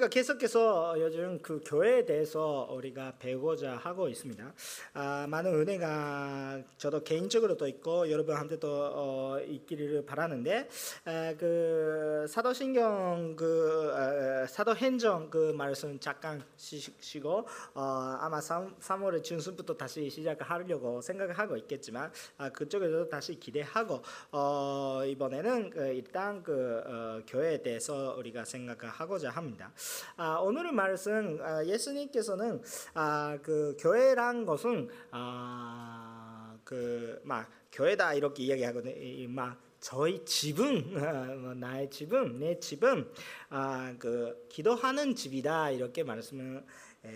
[0.00, 4.52] 우리가 계속해서 요즘 그 교회에 대해서 우리가 배우고자 하고 있습니다.
[4.94, 10.68] 아, 많은 은혜가 저도 개인적으로도 있고 여러분한테도 어, 있기를 바라는데
[11.04, 17.82] 아, 그 사도신경 그 아, 사도행정 그 말씀 잠깐 쉬시고 어,
[18.20, 25.86] 아마 3, 3월의 중순부터 다시 시작하려고 생각하고 있겠지만 아, 그쪽에도 다시 기대하고 어, 이번에는 그
[25.88, 29.70] 일단 그 어, 교회에 대해서 우리가 생각하고자 합니다.
[30.16, 32.62] 아, 오늘의 말씀 아, 예수님께서는
[32.94, 39.28] 아, 그 교회란 것은 아, 그막 교회다 이렇게 이야기하거든요.
[39.28, 40.92] 막 저희 집은
[41.40, 43.10] 뭐 나의 집은 내 집은
[43.48, 46.64] 아, 그 기도하는 집이다 이렇게 말씀을 예,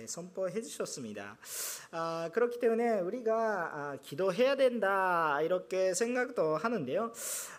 [0.06, 1.36] 선포해 주셨습니다.
[1.92, 7.12] 아, 그렇기 때문에 우리가 아, 기도해야 된다 이렇게 생각도 하는데요.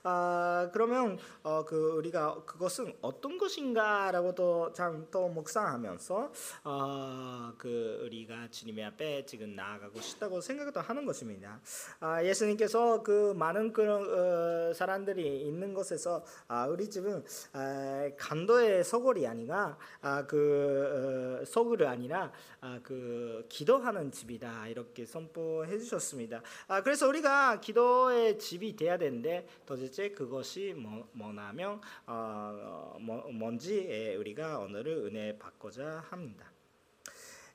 [0.03, 6.31] 아, 그러면 어, 그 우리가 그것은 어떤 것인가라고도 참 또 묵상하면서
[6.63, 11.59] 어, 그 우리가 주님의 앞에 지금 나아가고 싶다고 생각도 하는 것입니다.
[11.99, 17.23] 아, 예수님께서 그 많은 그런 어, 사람들이 있는 곳에서 아, 우리 집은
[17.53, 25.05] 아, 간도의 소굴이 아니라 아, 그 어, 소굴이 아니라 아니라 아, 그 기도하는 집이다 이렇게
[25.05, 26.41] 선포해 주셨습니다.
[26.67, 34.15] 아, 그래서 우리가 기도의 집이 돼야 되는데 도대체 그것이 뭐, 뭐냐면 어, 뭐, 뭔지 예,
[34.15, 36.51] 우리가 오늘을 은혜 받고자 합니다.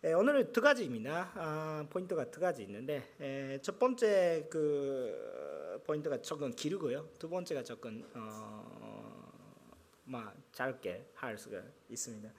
[0.05, 1.33] 예, 오늘은 두 가지입니다.
[1.35, 7.09] 아, 포인트가 두 가지 있는데 예, 첫 번째 그 포인트가 조금 길고요.
[7.19, 9.33] 두 번째가 조금 어,
[10.05, 12.31] 막 짧게 할 수가 있습니다.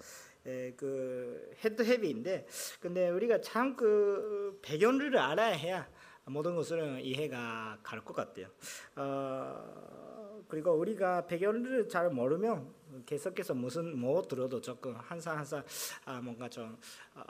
[0.46, 2.46] 에, 그 head heavy인데
[2.80, 5.88] 근데 우리가 참 그 배경을 알아야 해야
[6.26, 8.48] 모든 것을 이해가 갈 것 같아요.
[8.96, 12.74] 어, 그리고 우리가 배경을 잘 모르면
[13.06, 15.64] 계속해서 무슨 뭐 들어도 조금 한사 한사
[16.06, 16.78] 아, 뭔가 좀
[17.16, 17.22] 어,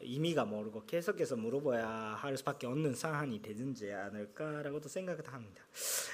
[0.00, 5.62] 의미가 모르고 계속해서 물어봐야 할 수밖에 없는 상황이 되지 않을까라고도 생각을 합니다.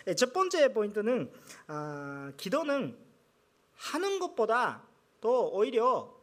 [0.06, 1.30] 예, 첫 번째 포인트는
[1.66, 2.96] 아, 기도는
[3.74, 4.82] 하는 것보다
[5.20, 6.17] 또 오히려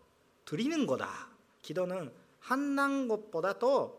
[0.45, 1.29] 드리는 거다.
[1.61, 3.97] 기도는 한난 것보다 더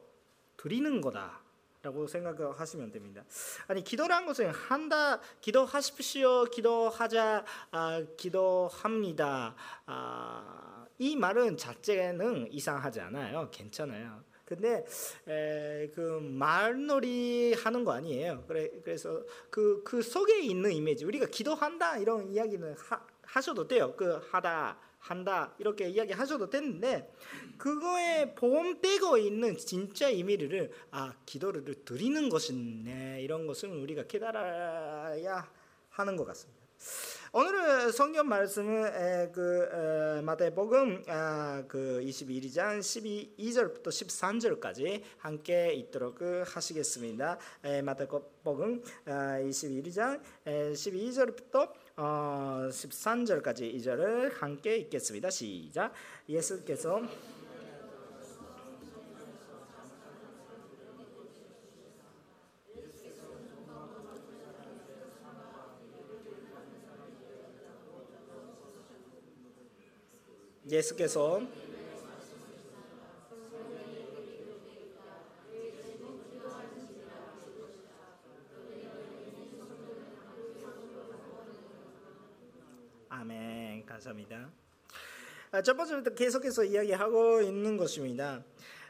[0.57, 1.41] 드리는 거다.
[1.83, 3.23] 라고 생각하시면 됩니다.
[3.69, 9.55] 아니 기도란 것은 한다 기도하십시오 기도하자 아, 기도합니다
[9.87, 14.85] 아, 이 말은 자체는 이상하지 않아요 괜찮아요 근데
[15.29, 21.99] 에, 그 말놀이 하는 거 아니에요 그래 그래서 그, 그 속에 있는 이미지 우리가 기도한다
[21.99, 24.77] 이런 이야기는 하, 하셔도 돼요 그 하다
[25.07, 27.13] 한다 이렇게 이야기하셔도 되는데
[27.59, 35.49] 그거에 보험되고 있는 진짜 의미를 아 기도를 드리는 것이네 이런 것을 우리가 깨달아야
[35.91, 36.67] 하는 것 같습니다.
[37.33, 47.39] 오늘 성경 말씀은 그 마태복음 아, 그 21장 12절부터 13절까지 함께 있도록 하시겠습니다.
[47.83, 55.31] 마태복음 21장 아, 12절부터 13절까지 어, 2절을 함께 읽겠습니다.
[55.31, 55.95] 시작.
[56.29, 57.01] 예수께서
[70.69, 71.41] 예수께서
[83.09, 84.51] 아멘 감사합니다.
[85.53, 88.43] 아, 첫 번째부터 계속해서 이야기하고 있는 것입니다.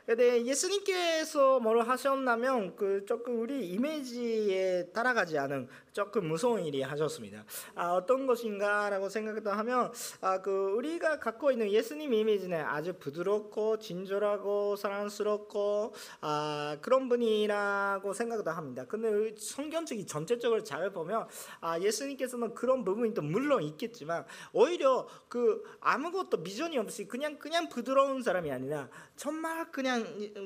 [0.05, 7.43] 근데 예수님께서 뭘 하셨냐면 그 조금 우리 이미지에 따라가지 않은 조금 무서운 일이 하셨습니다.
[7.75, 9.91] 아, 어떤 것인가라고 생각도 하면
[10.21, 18.51] 아, 그 우리가 갖고 있는 예수님 이미지는 아주 부드럽고 진솔하고 사랑스럽고 아, 그런 분이라고 생각도
[18.51, 18.85] 합니다.
[18.87, 21.29] 근데 성경적이 전체적으로 잘 보면
[21.63, 28.23] 아, 예수님께서는 그런 부분이 또 물론 있겠지만 오히려 그 아무것도 미전이 없이 그냥 그냥 부드러운
[28.23, 30.05] 사람이 아니라 정말 그냥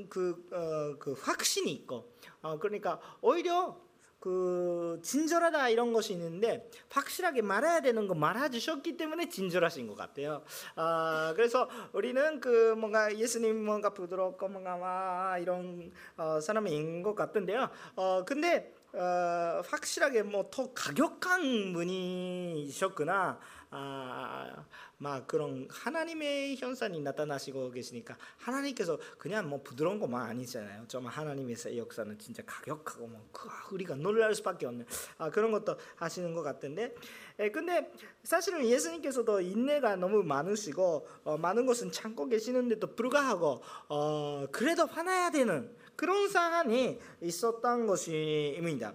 [0.09, 2.09] 그, 어, 그 확신이 있고
[2.41, 3.90] 어, 그러니까 오히려
[4.21, 10.43] 그 진절하다 이런 것이 있는데 확실하게 말해야 되는 거 말해주셨기 때문에 진절하신 것 같아요.
[10.77, 17.71] 아 그래서 우리는 그 뭔가 예수님 뭔가 부드럽고 뭔가 막 이런 어, 사람인 것 같은데요.
[17.97, 23.39] 어 근데 어, 확실하게 뭐 더 가격한 분이셨구나.
[23.73, 24.65] 아,
[24.99, 30.89] 막 그런 하나님의 현상이 나타나시고 계시니까 하나님께서 그냥 뭐 부드러운 것만 아니잖아요.
[30.89, 34.87] 좀 하나님의 역사는 진짜 가격하고 뭐그 우리가 놀랄 수밖에 없는
[35.19, 36.95] 아, 그런 것도 하시는 것 같은데.
[37.39, 37.93] 에, 근데
[38.25, 45.75] 사실은 예수님께서도 인내가 너무 많으시고 어, 많은 것은 참고 계시는데도 불구하고 어, 그래도 화나야 되는
[45.95, 48.95] 그런 상황이 있었던 것입니다.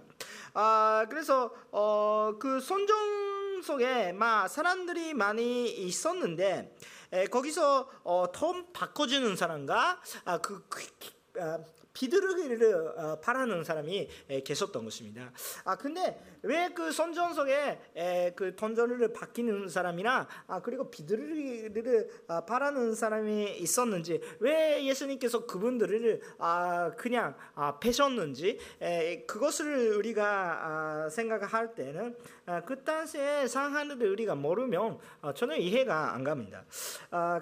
[0.52, 3.25] 아, 그래서 어, 그 선정
[3.62, 6.76] 속에 막 사람들이 많이 있었는데
[7.12, 11.58] 에, 거기서 어, 돈 바꿔주는 사람과 아, 그, 그 아,
[11.92, 14.08] 비둘기를 어, 바라는 사람이
[14.44, 15.32] 계셨던 것입니다.
[15.64, 23.56] 아 근데 왜 그 선전석에 그 던전을 바뀌는 사람이나 아 그리고 비둘기를 아, 바라는 사람이
[23.56, 28.58] 있었는지 왜 예수님께서 그분들을 아 그냥 아, 패셨는지
[29.26, 32.14] 그것을 우리가 생각할 때는
[32.64, 34.98] 그 당시에 상황을 우리가 모르면
[35.34, 36.64] 전혀 이해가 안 갑니다.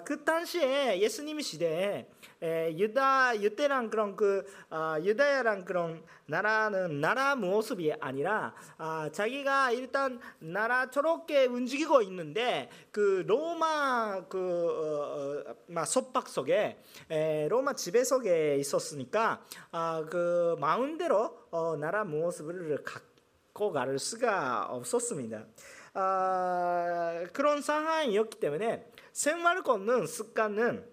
[0.03, 2.07] 그 당시에 예수님 시대에
[2.41, 10.89] 유다 유대랑 그런 그 아, 유다야랑 그런 나라는 나라 모습이 아니라 아, 자기가 일단 나라
[10.89, 16.77] 저렇게 움직이고 있는데 그 로마 그 어, 어, 속박 속에
[17.09, 19.41] 에, 로마 지배 속에 있었으니까
[19.71, 23.14] 아, 그 마음대로 어, 나라 모습을 갖
[23.55, 25.45] 고갈 수가 없었습니다.
[25.93, 30.85] 아, 그런 상황이었기 때문에 생활 걷는 습관은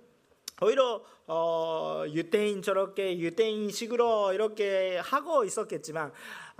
[0.63, 6.13] 오히려 어, 유대인 저렇게 유대인식으로 이렇게 하고 있었겠지만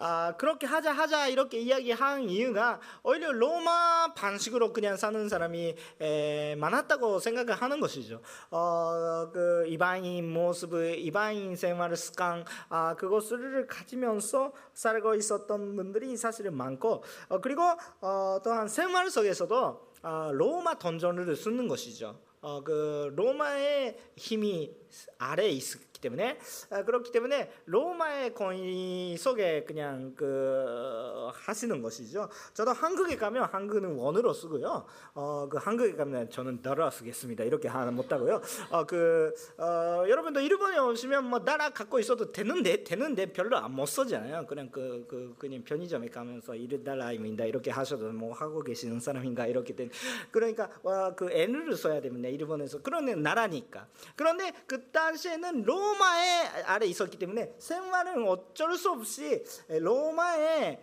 [0.05, 7.21] 아, 그렇게 하자 하자 이렇게 이야기한 이유가 오히려 로마 방식으로 그냥 사는 사람이 에, 많았다고
[7.21, 8.21] 생각을 하는 것이죠.
[8.51, 17.05] 어, 그 이방인 모습, 이방인 생활 습관 아, 그것을 가지면서 살고 있었던 분들이 사실은 많고
[17.29, 17.63] 어, 그리고
[18.01, 22.19] 어, 또한 생활 속에서도 어, 로마 던전을 쓰는 것이죠.
[22.41, 24.77] 어, 그 로마의 힘이
[25.19, 26.39] 아래에 있기 때문에
[26.71, 32.29] 아, 그렇기 때문에 로마의 권위 속에 그냥 그 하시는 것이죠.
[32.55, 34.85] 저도 한국에 가면 한국은 원으로 쓰고요.
[35.15, 37.45] 어, 그 한국에 가면 저는 나라 쓰겠습니다.
[37.45, 38.41] 이렇게 하는 못하고요.
[38.71, 43.87] 어, 그 어, 여러분도 일본에 오시면 뭐 나라 갖고 있어도 되는데 되는데 별로 안 못
[43.87, 44.45] 쓰잖아요.
[44.47, 47.47] 그냥 그, 그 그냥 편의점에 가면서 이르 달라입니다.
[47.47, 49.91] 이렇게 하셔도 뭐 하고 계시는 사람인가 이렇게 된
[50.31, 52.29] 그러니까 와, 그 N을 써야 됩니다.
[52.29, 53.87] 일본에서 그런 나라니까.
[54.15, 60.83] 그런데 그 당시에는 로 마의 아래 있었기 때문에 생활은 어쩔 수 없이 로마의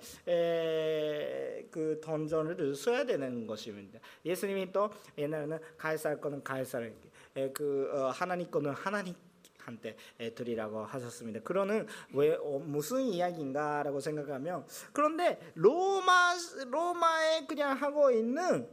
[1.72, 4.00] 그 던전을 써야 되는 것입니다.
[4.26, 7.10] 예수님이 또 옛날에는 가이사르 거는 가이사르에게
[7.54, 9.16] 그 어, 하나님 거는 하나님
[9.60, 9.96] 한테
[10.36, 11.42] 드리라고 하셨습니다.
[11.42, 16.34] 그러는 왜 어, 무슨 이야기인가라고 생각하면 그런데 로마
[16.68, 18.68] 로마에 그냥 하고 있는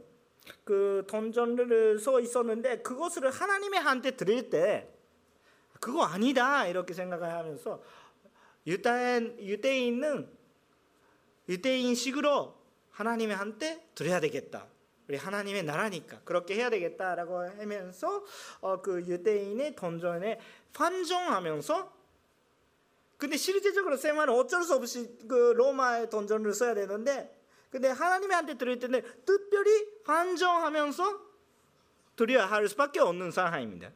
[0.63, 4.89] 그 던전을 써 있었는데 그것을 하나님의 한테 드릴 때
[5.79, 7.81] 그거 아니다 이렇게 생각을 하면서
[8.65, 10.29] 유대인 유대인은
[11.49, 12.55] 유대인식으로
[12.91, 14.67] 하나님의 한테 드려야 되겠다.
[15.07, 18.25] 우리 하나님의 나라니까 그렇게 해야 되겠다라고 하면서
[18.59, 20.39] 어, 그 유대인의 던전에
[20.75, 21.95] 환정하면서
[23.17, 27.33] 근데 실제적으로 생활은 어쩔 수 없이 그 로마의 던전을 써야 되는데
[27.69, 31.27] 근데 하나님한테 드릴 때는 특별히 환정하면서
[32.15, 33.91] 드려야 할 수밖에 없는 상황입니다.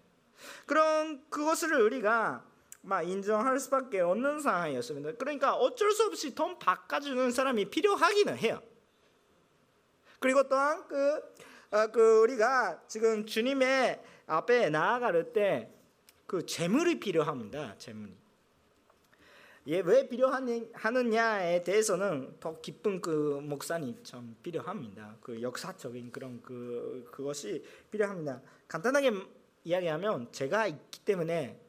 [0.65, 2.45] 그런 그것을 우리가
[2.81, 5.13] 막 인정할 수밖에 없는 상황이었습니다.
[5.13, 8.61] 그러니까 어쩔 수 없이 돈 바꿔주는 사람이 필요하기는 해요.
[10.19, 11.15] 그리고 또한 그,
[11.71, 15.81] 어, 그 우리가 지금 주님의 앞에 나아갈 때
[16.31, 17.77] 그 재물이 필요합니다.
[17.77, 18.15] 재물이.
[19.67, 25.17] 예, 왜 필요하느냐에 대해서는 더 깊은 그 목사님 좀 필요합니다.
[25.19, 28.41] 그 역사적인 그런 그 그것이 필요합니다.
[28.69, 29.11] 간단하게
[29.63, 31.59] 이야기하면 제가 있기 때문에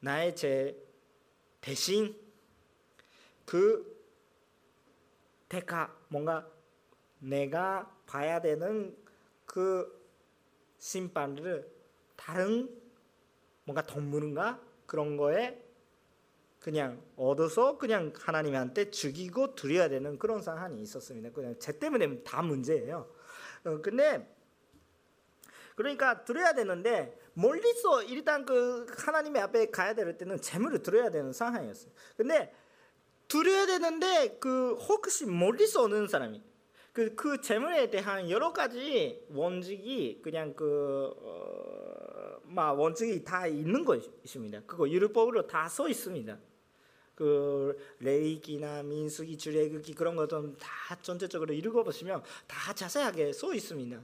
[0.00, 0.76] 나의 제
[1.60, 2.16] 대신
[3.44, 3.92] 그
[5.48, 6.50] 대가 뭔가
[7.18, 8.96] 내가 봐야 되는
[9.44, 10.00] 그
[10.78, 11.70] 심판을
[12.16, 12.74] 다른
[13.64, 15.62] 뭔가 동물인가 그런 거에
[16.58, 21.30] 그냥 얻어서 그냥 하나님한테 죽이고 드려야 되는 그런 상황이 있었습니다.
[21.30, 23.08] 그냥 제 때문에 다 문제예요.
[23.64, 24.31] 어, 근데
[25.76, 31.92] 그러니까 드려야 되는데 멀리서 일단 그 하나님의 앞에 가야 될 때는 재물을 드려야 되는 상황이었어요.
[32.16, 32.54] 근데
[33.28, 36.42] 드려야 되는데 그 혹시 멀리서 오는 사람이
[36.92, 44.60] 그, 그 재물에 대한 여러 가지 원칙이 그냥 그, 어, 막 원칙이 다 있는 것입니다.
[44.66, 46.38] 그거 율법으로 다 써 있습니다.
[47.14, 54.02] 그 레이기나 민수기, 주례극기 그런 것도 다 전체적으로 읽어보시면 다 자세하게 써 있습니다.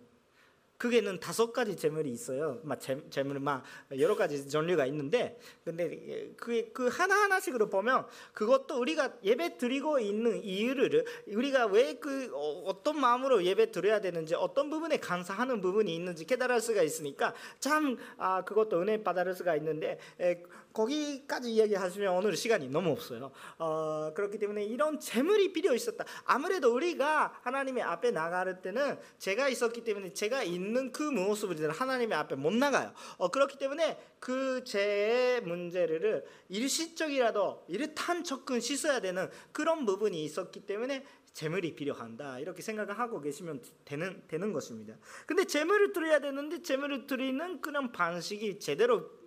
[0.78, 2.60] 그게는 다섯 가지 재물이 있어요.
[2.62, 2.78] 막
[3.10, 3.64] 재물 막
[3.98, 10.42] 여러 가지 종류가 있는데 근데 그, 그 하나 하나씩으로 보면 그것도 우리가 예배 드리고 있는
[10.42, 12.30] 이유를 우리가 왜 그
[12.64, 18.42] 어떤 마음으로 예배 드려야 되는지 어떤 부분에 감사하는 부분이 있는지 깨달을 수가 있으니까 참 아,
[18.44, 23.30] 그것도 은혜 받을 수가 있는데 에, 거기까지 이야기하시면 오늘 시간이 너무 없어요.
[23.58, 26.04] 어, 그렇기 때문에 이런 재물이 필요 있었다.
[26.24, 32.36] 아무래도 우리가 하나님의 앞에 나갈 때는 제가 있었기 때문에 제가 있는 그 모습을 하나님의 앞에
[32.36, 32.92] 못 나가요.
[33.16, 41.04] 어, 그렇기 때문에 그 죄의 문제를 일시적이라도 일탄 접근 씻어야 되는 그런 부분이 있었기 때문에
[41.32, 44.96] 재물이 필요한다 이렇게 생각을 하고 계시면 되는 되는 것입니다.
[45.24, 49.17] 근데 재물을 드려야 되는데 재물을 드리는 그런 방식이 제대로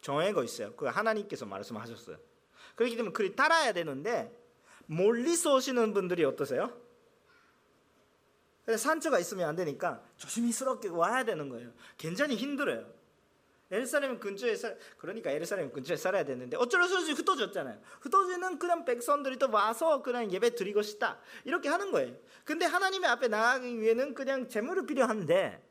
[0.00, 0.74] 정해고 있어요.
[0.74, 2.16] 그 하나님께서 말씀하셨어요.
[2.76, 4.34] 그렇기 때문에 그리 따라야 되는데
[4.86, 6.76] 멀리서 오시는 분들이 어떠세요?
[8.66, 11.72] 산초가 있으면 안 되니까 조심스럽게 와야 되는 거예요.
[11.98, 13.00] 굉장히 힘들어요.
[13.72, 17.80] 에르사렘 근처에 살 그러니까 에르사렘 근처에 살아야 되는데 어쩔 수 없이 흩어졌잖아요.
[18.00, 22.16] 흩어지는 그런 백성들이 또 와서 그냥 예배 드리고 싶다 이렇게 하는 거예요.
[22.44, 25.69] 근데 하나님의 앞에 나가기 위해는 그냥 재물이 필요한데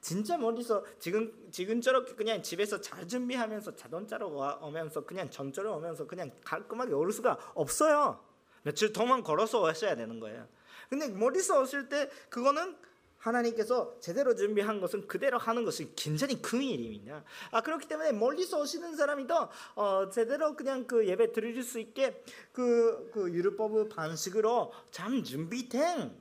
[0.00, 6.92] 진짜 멀리서 지금 지금처럼 그냥 집에서 잘 준비하면서 자동차로 오면서 그냥 전철로 오면서 그냥 깔끔하게
[6.92, 8.24] 올 수가 없어요.
[8.62, 10.46] 며칠 동안 걸어서 오셔야 되는 거예요.
[10.88, 12.76] 근데 멀리서 오실 때 그거는
[13.18, 17.22] 하나님께서 제대로 준비한 것은 그대로 하는 것이 굉장히 큰 일입니다.
[17.50, 22.24] 아 그렇기 때문에 멀리서 오시는 사람이 더 어, 제대로 그냥 그 예배 드릴 수 있게
[22.52, 26.18] 그, 그 율법 방식으로 참 준비된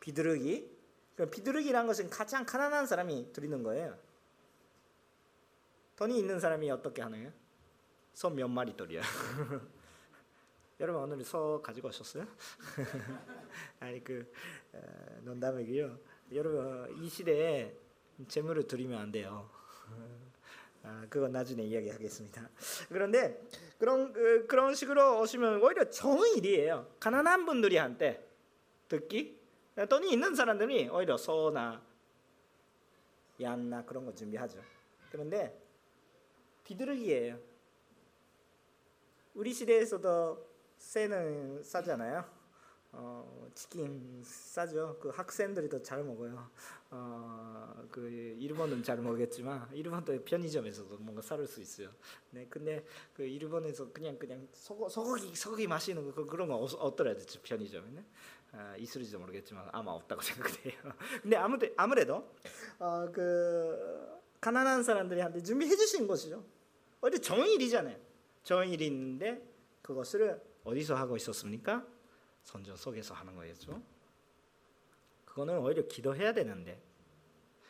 [0.00, 0.71] 비둘기
[1.14, 3.96] 그러니까 비둘기라는 것은 가장 가난한 사람이 드리는 거예요.
[5.96, 7.32] 돈이 있는 사람이 어떻게 하나요?
[8.14, 9.00] 소 몇 마리 드려요.
[10.80, 12.26] 여러분 오늘 소 가지고 오셨어요?
[13.80, 14.30] 아니 그
[14.72, 14.80] 어,
[15.22, 15.98] 농담이고요.
[16.34, 17.74] 여러분 이 시대에
[18.28, 19.48] 재물을 드리면 안 돼요.
[20.84, 22.50] 아, 그건 나중에 이야기하겠습니다.
[22.88, 23.40] 그런데
[23.78, 26.96] 그런 그, 그런 식으로 오시면 오히려 정일이에요.
[26.98, 28.28] 가난한 분들이 한테
[28.88, 29.38] 듣기
[29.88, 31.82] 돈이 있는 사람들이 오히려 소나
[33.40, 34.60] 양나 그런 거 준비하죠.
[35.10, 35.58] 그런데
[36.64, 37.38] 비둘기예요.
[39.34, 42.42] 우리 시대에서도 새는 싸잖아요.
[42.94, 44.98] 어, 치킨 싸죠.
[45.00, 46.50] 그 학생들이 더 잘 먹어요.
[46.90, 48.06] 어, 그
[48.38, 51.88] 일본은 잘 모르겠지만 일본도 편의점에서도 뭔가 사를 수 있어요.
[52.30, 57.14] 네, 근데 그 일본에서 그냥 그냥 소고, 소고기 소고기 마시는 거 그, 그런 거 어떠라
[57.14, 58.04] 대체 편의점에는
[58.52, 60.74] 아, 있을지도 모르겠지만 아마 없다고 생각돼요.
[61.22, 62.30] 근데 아무도 아무래도
[62.78, 66.44] 어, 그 가난한 사람들한테 준비해 주신 것이죠.
[67.00, 67.96] 어디 정일이잖아요.
[68.42, 69.42] 정일이 있는데
[69.80, 71.86] 그것을 어디서 하고 있었습니까?
[72.44, 73.82] 선전 속에서 하는 거였죠.
[75.24, 76.80] 그거는 오히려 기도해야 되는데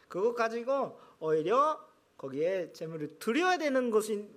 [0.08, 4.34] 그거 가지고 오히려 거기에 재물을 드려야 되는 것인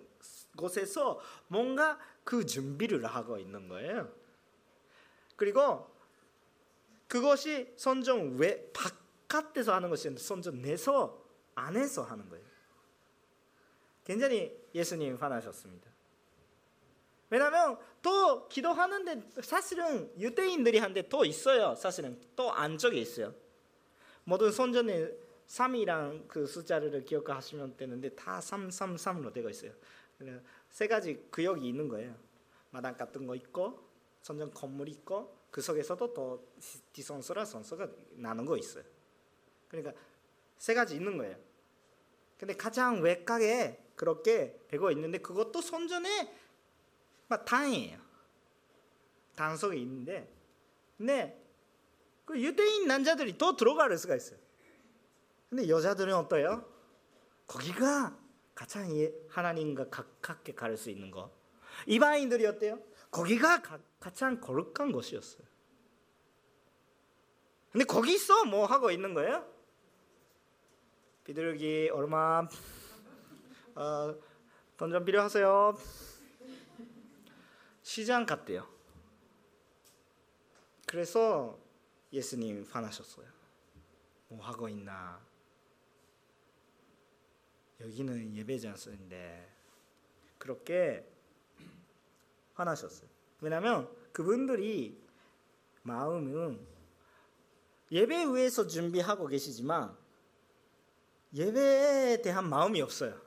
[0.56, 4.14] 곳에서 뭔가 그 준비를 하고 있는 거예요.
[5.36, 5.95] 그리고
[7.08, 11.24] 그것이 선정 외 바깥에서 하는 것이 아니라 선정 내서
[11.56, 12.46] 안에서 하는 거예요.
[14.04, 15.90] 굉장히 예수님 화나셨습니다.
[17.30, 21.76] 왜냐하면 또 기도하는데 사실은 유대인들이 한데 또 있어요.
[21.76, 23.34] 사실은 또 안쪽에 있어요.
[24.24, 25.12] 모든 선전에
[25.48, 29.72] 3이랑 그 숫자를 기억하시면 되는데 다 333으로 되어 있어요.
[30.70, 32.16] 세 가지 구역이 있는 거예요.
[32.70, 33.80] 마당 같은 거 있고
[34.22, 36.54] 선전 건물 있고 그 속에서도 또
[36.92, 38.84] 디선서라 선서가 나는 거 있어요.
[39.70, 39.94] 그러니까
[40.58, 41.38] 세 가지 있는 거예요.
[42.38, 46.30] 근데 가장 외곽에 그렇게 되고 있는데 그것도 선전의
[47.46, 47.98] 단이에요.
[49.38, 50.30] 단속에 있는데,
[50.98, 51.42] 근데
[52.26, 54.38] 그 유대인 남자들이 또 들어갈 수가 있어요.
[55.48, 56.70] 근데 여자들은 어때요?
[57.48, 58.20] 거기가
[58.54, 58.90] 가장
[59.30, 61.32] 하나님과 가깝게 갈 수 있는 거.
[61.88, 62.78] 이방인들이 어때요?
[63.16, 63.62] 거기가
[63.98, 65.48] 가장 거룩한 곳이었어요.
[67.72, 69.50] 근데 거기서 뭐 하고 있는 거예요?
[71.24, 72.46] 비둘기 얼마
[73.76, 74.16] 어,
[74.76, 75.78] 돈좀 필요하세요?
[77.84, 78.68] 시장 갔대요.
[80.86, 81.58] 그래서
[82.12, 83.28] 예수님 화나셨어요.
[84.28, 85.26] 뭐 하고 있나?
[87.80, 89.56] 여기는 예배 장소인데
[90.38, 91.15] 그렇게
[92.56, 93.08] 화나셨어요.
[93.42, 95.02] 왜냐하면 그분들이
[95.84, 96.60] 마음은
[97.92, 99.96] 예배 위해서 준비하고 계시지만
[101.34, 103.22] 예배에 대한 마음이 없어요.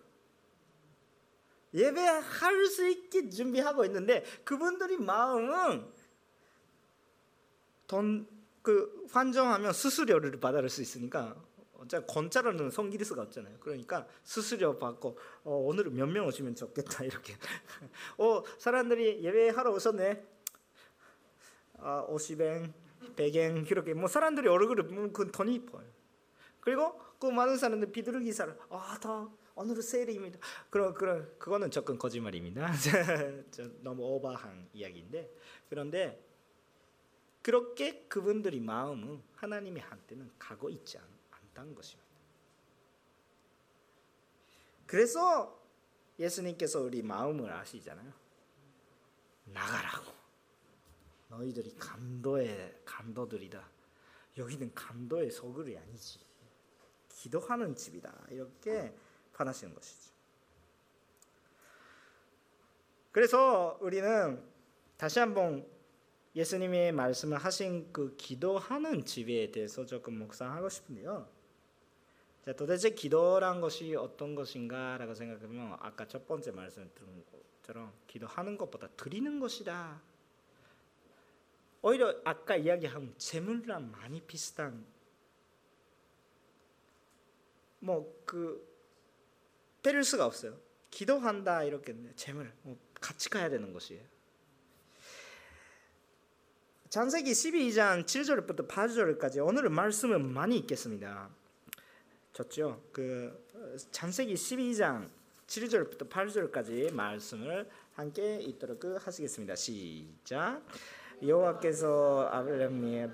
[1.73, 5.93] 예배할 수 있게 준비하고 있는데 그분들이 마음은
[7.87, 11.35] 돈 그 환정하면 수수료를 받을 수 있으니까
[11.79, 12.07] 어차피
[12.71, 13.57] 섬길 수가 없잖아요.
[13.61, 17.35] 그러니까 수수료 받고 어, 오늘은 몇 명 오시면 좋겠다 이렇게.
[18.19, 20.25] 어 사람들이 예배하러 오셨네.
[21.81, 22.73] 아 50엔,
[23.17, 25.87] 100엔 이렇게 뭐 사람들이 얼굴을 뭐그 돈이 이뻐요.
[26.61, 30.39] 그리고 그 많은 사람들 비둘기 사람 아다 오늘은 세일입니다.
[30.71, 32.73] 그럼 그럼 그거는 조금 거짓말입니다.
[33.83, 35.33] 너무 오버한 이야기인데
[35.69, 36.25] 그런데
[37.43, 41.18] 그렇게 그분들이 마음은 하나님의 한테는 가고 있지 않, 않
[41.59, 42.09] 다는 것입니다.
[44.87, 45.61] 그래서
[46.19, 48.13] 예수님께서 우리 마음을 아시잖아요.
[49.47, 50.13] 나가라고.
[51.29, 53.69] 너희들이 감도의 감도들이다.
[54.39, 56.21] 여기는 감도의 소굴이 아니지.
[57.09, 58.27] 기도하는 집이다.
[58.31, 58.95] 이렇게
[59.33, 60.13] 반하시는 것이죠.
[63.11, 64.43] 그래서 우리는
[64.97, 65.69] 다시 한번
[66.37, 71.38] 예수님이 말씀을 하신 그 기도하는 집에 대해서 조금 묵상하고 싶은데요.
[72.49, 78.89] 자, 도대체 기도란 것이 어떤 것인가라고 생각하면 아까 첫 번째 말씀 들은 것처럼 기도하는 것보다
[78.97, 80.01] 드리는 것이다.
[81.83, 84.87] 오히려 아까 이야기한 재물랑 많이 비슷한
[87.81, 88.67] 뭐그
[89.83, 90.59] 빼릴 수가 없어요.
[90.91, 94.03] 기도한다 이렇게 재물 뭐 같이 가야 되는 것이에요.
[96.89, 101.37] 장세기 12장 7절부터 8절까지 오늘은 말씀을 많이 읽겠습니다.
[102.39, 102.81] 좋죠?
[102.93, 103.37] 그
[103.91, 105.09] 장세기 12장
[105.49, 109.57] 7절부터 8절까지 말씀을 함께 읽도록 하시겠습니다.
[109.57, 110.63] 시작.
[111.21, 113.11] 여호와께서 아브라함의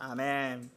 [0.00, 0.70] 아멘.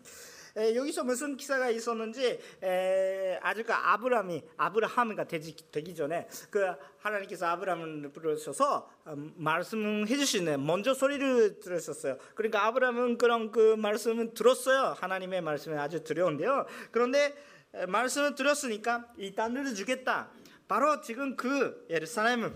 [0.57, 7.47] 에, 여기서 무슨 기사가 있었는지 에, 아주 그 아브라함이 아브라함가 되기, 되기 전에 그 하나님께서
[7.47, 12.17] 아브라함을 부르셔서 음, 말씀해 주시는 먼저 소리를 들으셨어요.
[12.35, 14.95] 그러니까 아브라함은 그런 그 말씀을 들었어요.
[14.99, 16.65] 하나님의 말씀이 아주 두려운데요.
[16.91, 17.33] 그런데
[17.73, 20.29] 에, 말씀을 들었으니까 이 땅을 주겠다.
[20.67, 22.53] 바로 지금 그 예루살렘은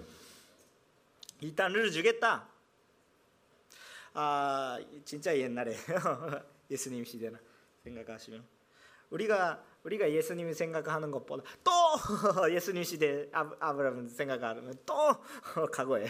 [1.41, 2.47] 이 땅을 주겠다.
[4.13, 5.75] 아 진짜 옛날에
[6.71, 7.37] 예수님 시대나
[7.85, 8.43] 생각하시면
[9.11, 11.71] 우리가 우리가 예수님 생각하는 것보다 또
[12.51, 14.95] 예수님 시대 아브라함 생각하면 또
[15.71, 16.09] 과거예요.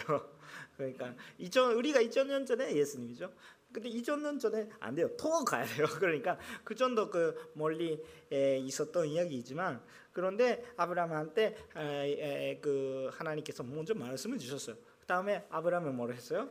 [0.76, 3.30] 그러니까 2000 우리가 2000년 전에 예수님이죠.
[3.72, 5.14] 근데 2000년 전에 안 돼요.
[5.18, 5.86] 더 가야 돼요.
[6.00, 14.76] 그러니까 그 정도 그 멀리 있었던 이야기이지만 그런데 아브라함한테 그 하나님께서 먼저 말씀을 주셨어요.
[15.00, 16.48] 그 다음에 아브라함은 뭐를 했어요?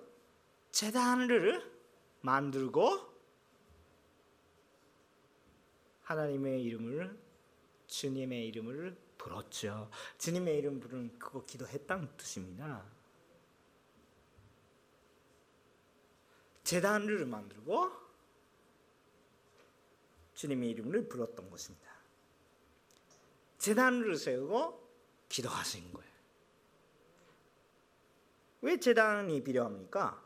[0.70, 1.64] 재단을
[2.22, 3.15] 만들고
[6.06, 7.20] 하나님의 이름을
[7.88, 9.90] 주님의 이름을 불었죠.
[10.18, 12.84] 주님의 이름 부르는 그거 기도했다는 뜻입니다.
[16.64, 17.92] 재단을 만들고
[20.34, 21.92] 주님의 이름을 불었던 것입니다.
[23.58, 24.86] 재단을 세우고
[25.30, 26.12] 기도하신 거예요.
[28.62, 30.24] 왜 재단이 필요합니까?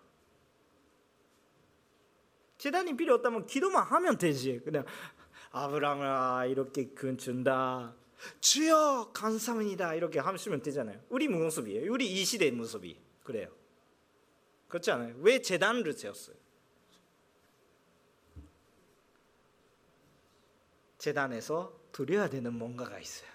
[2.57, 4.59] 재단이 필요 없다면 기도만 하면 되지.
[4.63, 4.85] 그냥
[5.51, 7.95] 아브라함아 이렇게 근 준다.
[8.41, 11.01] 주여 감사합니다 이렇게 하시면 되잖아요.
[11.09, 11.91] 우리 모습이에요.
[11.91, 13.49] 우리 이 시대 모습이 그래요.
[14.67, 15.15] 그렇지 않아요?
[15.19, 16.35] 왜 재단을 세웠어요?
[20.97, 23.29] 재단에서 드려야 되는 뭔가가 있어요.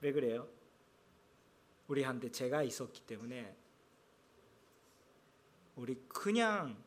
[0.00, 0.48] 왜 그래요?
[1.88, 3.56] 우리한테 죄가 있었기 때문에
[5.76, 6.82] 우리 그냥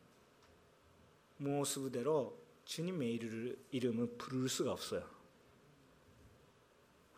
[1.36, 3.20] 모습대로 주님의
[3.70, 5.02] 이름을 부를 수가 없어요.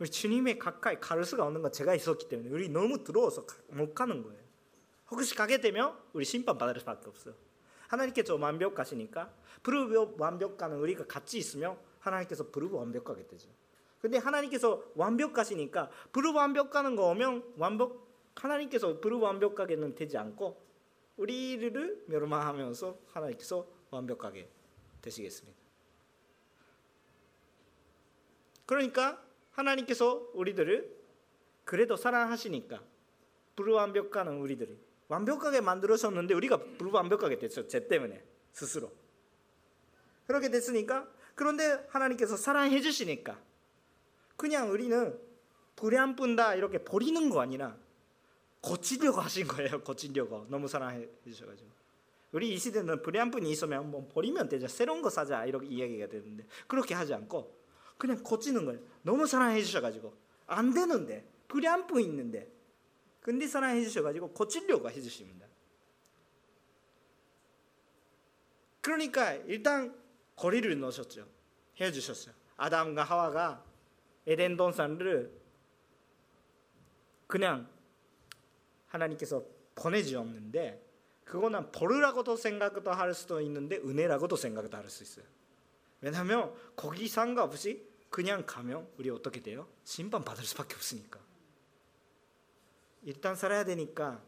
[0.05, 4.39] 주님의 가까이 갈 수가 없는 건 제가 있었기 때문에 우리 너무 들어와서 못 가는 거예요.
[5.11, 7.35] 혹시 가게 되면 우리 심판 받을 수밖에 없어요.
[7.89, 9.33] 하나님께서 완벽하시니까
[9.63, 13.49] 부르고 완벽하는 우리가 같이 있으면 하나님께서 부르고 완벽하게 되죠.
[14.01, 20.63] 근데 하나님께서 완벽하시니까 부르고 완벽하는 거 오면 완벽 하나님께서 부르고 완벽하게는 되지 않고
[21.17, 24.51] 우리를 멸망하면서 하나님께서 완벽하게
[25.07, 25.59] 되시겠습니다.
[28.67, 30.97] 그러니까 하나님께서 우리들을
[31.65, 32.83] 그래도 사랑하시니까
[33.55, 37.69] 불완벽한 우리들이 완벽하게 만들어졌는데 우리가 불완벽하게 됐죠.
[37.69, 38.93] 죄 때문에 스스로.
[40.27, 43.41] 그렇게 됐으니까 그런데 하나님께서 사랑해 주시니까
[44.37, 45.19] 그냥 우리는
[45.77, 47.77] 불이 안 뿐다 이렇게 버리는 거 아니라
[48.61, 49.83] 고치려고 하신 거예요.
[49.83, 51.71] 고치려고 너무 사랑해 주셔가지고
[52.37, 54.69] 우리 이 시대는 뿐이 있으면 뭐 버리면 되죠.
[54.69, 57.57] 새로운 거 사자 이렇게 이야기가 되는데 그렇게 하지 않고
[57.97, 58.79] 그냥 고치는 거예요.
[59.01, 60.13] 너무 사랑해 주셔가지고
[60.47, 61.27] 안 되는데
[61.87, 62.53] 뿐 있는데
[63.23, 65.47] 근데 사랑해 주셔가지고 고치려고 해주십니다.
[68.83, 69.99] 그러니까 일단
[70.37, 71.27] 거리를 넣으셨죠.
[71.81, 72.35] 해주셨어요.
[72.59, 73.65] 아담과 하와가
[74.27, 75.33] 에덴 동산을
[77.27, 77.67] 그냥
[78.89, 79.43] 하나님께서
[79.75, 80.86] 보내주었는데
[81.27, 85.27] 그거는 벌이라고도 생각도 할 수도 있는데 은혜라고도 생각도 할 수 있어요.
[86.01, 89.69] 왜냐하면 거기 상관없이 그냥 가면 우리 어떻게 돼요?
[89.85, 91.21] 심판 받을 수밖에 없으니까.
[93.03, 94.23] 일단 살아야 되니까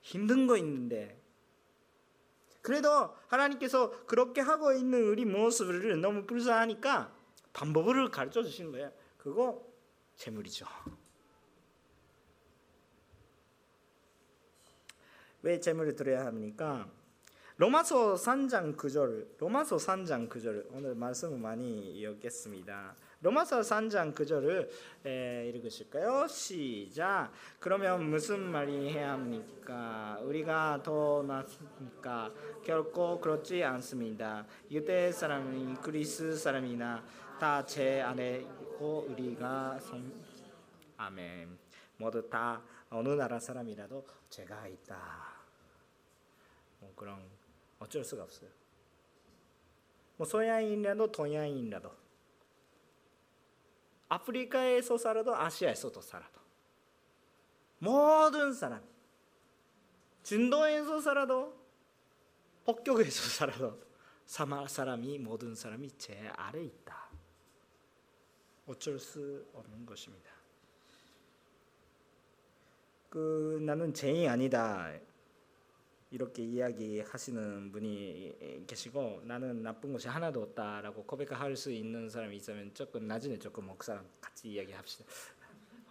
[0.00, 1.20] 힘든 거 있는데
[2.62, 7.14] 그래도 하나님께서 그렇게 하고 있는 우리 모습을 너무 불쌍하니까
[7.52, 8.92] 방법을 가르쳐 주시는 거예요.
[9.18, 9.64] 그거
[10.16, 10.66] 재물이죠.
[15.46, 16.88] 왜 재물을 드려야 합니까?
[17.56, 22.96] 로마서 3장 9절, 로마서 3장 9절 오늘 말씀을 많이 읽겠습니다.
[23.20, 24.68] 로마서 3장 9절을
[25.06, 26.26] 에, 읽으실까요?
[26.26, 27.30] 시작.
[27.60, 30.18] 그러면 무슨 말이 해야 합니까?
[30.22, 32.32] 우리가 더 낫습니까?
[32.64, 34.44] 결코 그렇지 않습니다.
[34.72, 37.04] 유대 사람이 그리스 사람이나
[37.38, 40.12] 다 제 안에 있고 우리가 성...
[40.96, 41.56] 아멘.
[41.98, 45.25] 모두 다 어느 나라 사람이라도 제가 있다.
[46.96, 47.30] 뭐 그런
[47.78, 48.50] 어쩔 수가 없어요.
[50.16, 51.94] 뭐 서양인이라도 동양인이라도
[54.08, 56.40] 아프리카에서 살아도 아시아에서도 살아도
[57.78, 58.82] 모든 사람
[60.22, 63.80] 중동에서 살아도北極에서 살아도
[64.24, 67.10] 사람이 모든 사람이 제 아래 있다.
[68.66, 70.30] 어쩔 수 없는 것입니다.
[73.08, 74.98] 그 나는 죄인이 아니다.
[76.10, 83.06] 이렇게 이야기하시는 분이 계시고 나는 나쁜 것이 하나도 없다라고 고백할 수 있는 사람이 있으면 조금
[83.06, 85.04] 나중에 조금 목사랑 같이 이야기합시다.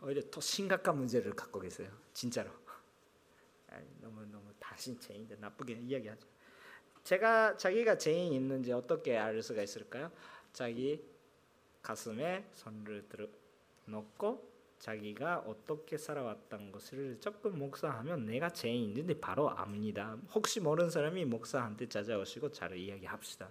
[0.02, 1.92] 오히려 더 심각한 문제를 갖고 계세요.
[2.14, 2.50] 진짜로.
[4.00, 6.28] 너무 너무 다신 죄인데 나쁘게 이야기하죠.
[7.04, 10.12] 제가 자기가 죄인 있는지 어떻게 알 수가 있을까요?
[10.54, 11.04] 자기
[11.82, 13.28] 가슴에 손을 들어
[13.86, 14.55] 놓고
[14.86, 20.16] 자기가 어떻게 살아왔던 것을 조금 목사하면 내가 죄인인데 바로 압니다.
[20.32, 23.50] 혹시 모르는 사람이 목사한테 찾아오시고 잘 이야기합시다.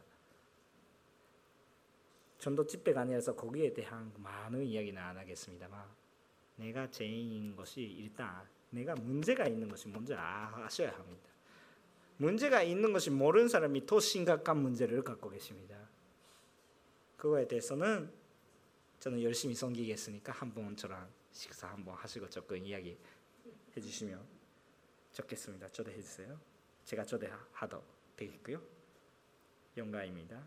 [2.39, 5.85] 전도 집회가 아니라서 거기에 대한 많은 이야기는 안 하겠습니다만
[6.55, 11.31] 내가 죄인인 것이 일단 내가 문제가 있는 것이 뭔지 아셔야 합니다.
[12.19, 15.77] 문제가 있는 것이 모르는 사람이 더 심각한 문제를 갖고 계십니다.
[17.17, 18.13] 그거에 대해서는
[19.01, 22.97] 저는 열심히 섬기겠으니까 한번 저랑 식사 한번 하시고 조금 이야기
[23.77, 24.25] 해주시면
[25.13, 25.69] 좋겠습니다.
[25.71, 26.41] 초대해 주세요.
[26.85, 27.83] 제가 초대하도
[28.17, 28.63] 되겠고요.
[29.77, 30.43] 영광입니다.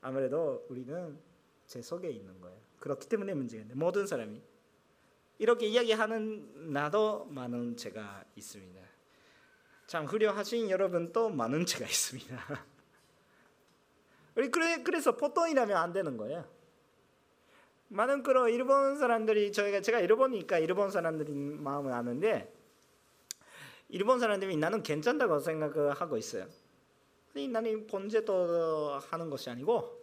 [0.00, 1.18] 아무래도 우리는
[1.66, 2.60] 제 속에 있는 거예요.
[2.80, 4.42] 그렇기 때문에 문제인데 모든 사람이
[5.38, 8.80] 이렇게 이야기하는 나도 많은 죄가 있습니다.
[9.86, 12.66] 참 훌륭하신 여러분도 많은 죄가 있습니다.
[14.34, 16.61] 우리 그래 그래서 보통이라면 안 되는 거예요.
[17.92, 22.50] 많은 그런 일본 사람들이 저희가 제가 일본이니까 일본 사람들이 마음을 아는데
[23.90, 26.46] 일본 사람들이 나는 괜찮다고 생각하고 있어요.
[27.34, 30.00] 나는 범죄도 하는 것이 아니고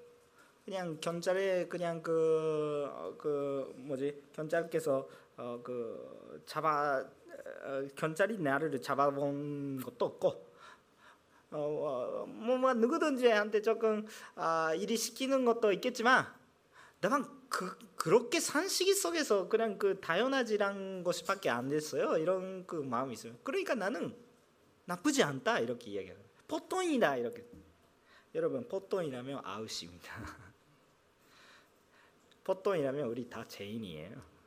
[0.65, 10.06] 그냥 경찰에 그냥 그, 그 뭐지 경찰께서 어, 그 잡아 어, 경찰이 나를 잡아본 것도
[10.06, 10.28] 없고
[11.52, 16.28] 어, 어, 뭐, 뭐 누구든지 한테 조금 아, 일이 시키는 것도 있겠지만
[17.02, 22.18] 나만 그 그렇게 산식이 속에서 그냥 그 다연하지란 것이밖에 안 됐어요.
[22.18, 23.36] 이런 그 마음이 있어요.
[23.44, 24.16] 그러니까 나는
[24.86, 26.18] 나쁘지 않다 이렇게 이야기해요.
[26.48, 27.44] 보통이다 이렇게.
[28.36, 30.14] 여러분 보통이라면 아웃입니다.
[32.44, 34.40] 보통이라면 우리 다 죄인이에요.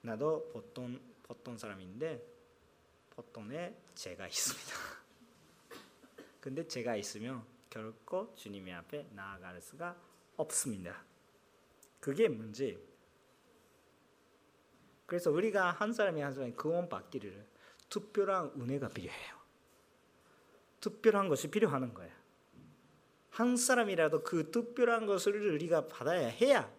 [0.00, 2.20] 나도 보통 보통 사람인데
[3.10, 4.74] 보통에 죄가 있습니다.
[6.40, 9.96] 근데 죄가 있으면 결코 주님의 앞에 나아갈 수가
[10.42, 11.04] 없습니다.
[12.00, 12.78] 그게 문제.
[15.06, 17.46] 그래서 우리가 한 사람이 한 사람이 구원 받기를
[17.88, 19.36] 특별한 은혜가 필요해요.
[20.80, 22.12] 특별한 것이 필요하는 거예요.
[23.30, 26.70] 한 사람이라도 그 특별한 것을 우리가 받아야 해야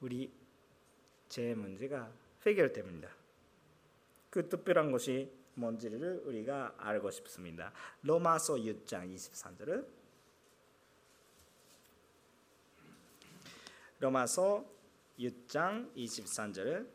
[0.00, 0.32] 우리
[1.28, 2.12] 제 문제가
[2.46, 3.08] 해결됩니다.
[4.30, 7.72] 그 특별한 것이 뭔지를 우리가 알고 싶습니다.
[8.02, 9.99] 로마서 6장 23절을
[14.00, 14.64] 로마서
[15.18, 16.88] 6장 23절을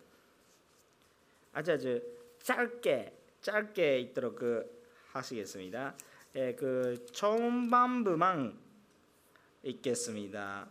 [1.54, 2.02] 아주 아주
[2.44, 5.96] 짧게 짧게 있도록 그 하시겠습니다.
[6.36, 8.60] 예, 그 초반부만
[9.64, 10.68] 읽겠습니다.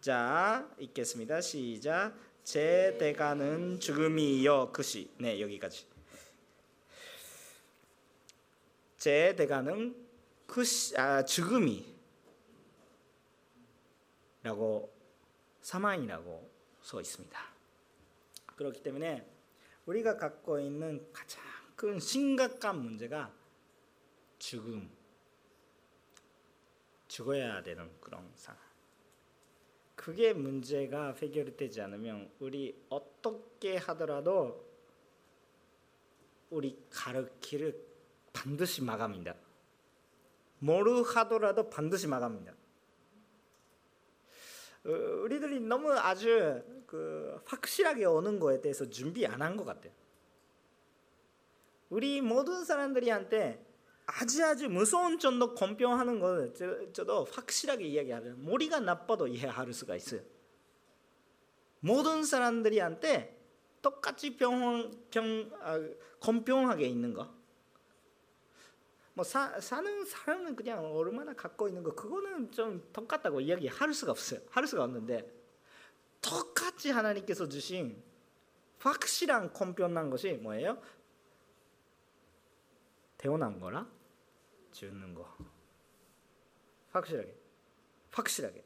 [0.00, 1.40] 자, 읽겠습니다.
[1.40, 2.14] 시작.
[2.44, 5.10] 제 대가는 죽음이요 그시.
[5.18, 5.86] 네, 여기까지.
[8.98, 9.96] 제 대가는
[10.46, 11.86] 그시 아 죽음이
[14.42, 14.92] 라고
[15.60, 16.50] 사망이라고
[16.82, 17.38] 써 있습니다.
[18.56, 19.26] 그렇기 때문에
[19.86, 21.42] 우리가 갖고 있는 가장
[21.76, 23.32] 큰 심각한 문제가
[24.38, 24.90] 죽음,
[27.08, 28.60] 죽어야 되는 그런 상황.
[29.96, 34.66] 그게 문제가 해결되지 않으면 우리 어떻게 하더라도
[36.48, 37.86] 우리 가르키를
[38.32, 39.34] 반드시 마감입니다.
[40.58, 42.59] 뭐를 하더라도 반드시 마감입니다.
[44.84, 44.90] 어,
[45.22, 49.92] 우리들이 너무 아주 그 확실하게 오는 거에 대해서 준비 안 한 것 같아요.
[51.88, 53.66] 우리 모든 사람들이한테
[54.06, 60.20] 아주 아주 무서운 정도 공평하는 거 저, 저도 확실하게 이야기하면 머리가 나빠도 이해할 수가 있어요.
[61.80, 63.38] 모든 사람들이한테
[63.82, 65.80] 똑같이 평, 평, 아,
[66.20, 67.32] 공평하게 있는 거.
[69.14, 74.40] 뭐 사, 사는 사람은 그냥 얼마나 갖고 있는 거 그거는 좀 똑같다고 이야기할 수가 없어요.
[74.50, 75.30] 할 수가 없는데
[76.20, 78.02] 똑같이 하나님께서 주신
[78.78, 80.80] 확실한 공평한 것이 뭐예요?
[83.18, 83.86] 태어난 거라
[84.72, 85.36] 죽는 거
[86.90, 87.36] 확실하게
[88.10, 88.64] 확실하게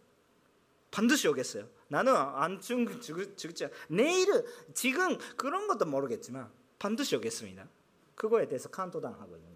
[0.90, 1.68] 반드시 오겠어요.
[1.88, 7.68] 나는 안 죽, 죽, 죽지 내일은 지금 그런 것도 모르겠지만 반드시 오겠습니다.
[8.14, 9.53] 그거에 대해서 칸토당하고 있는 거예요.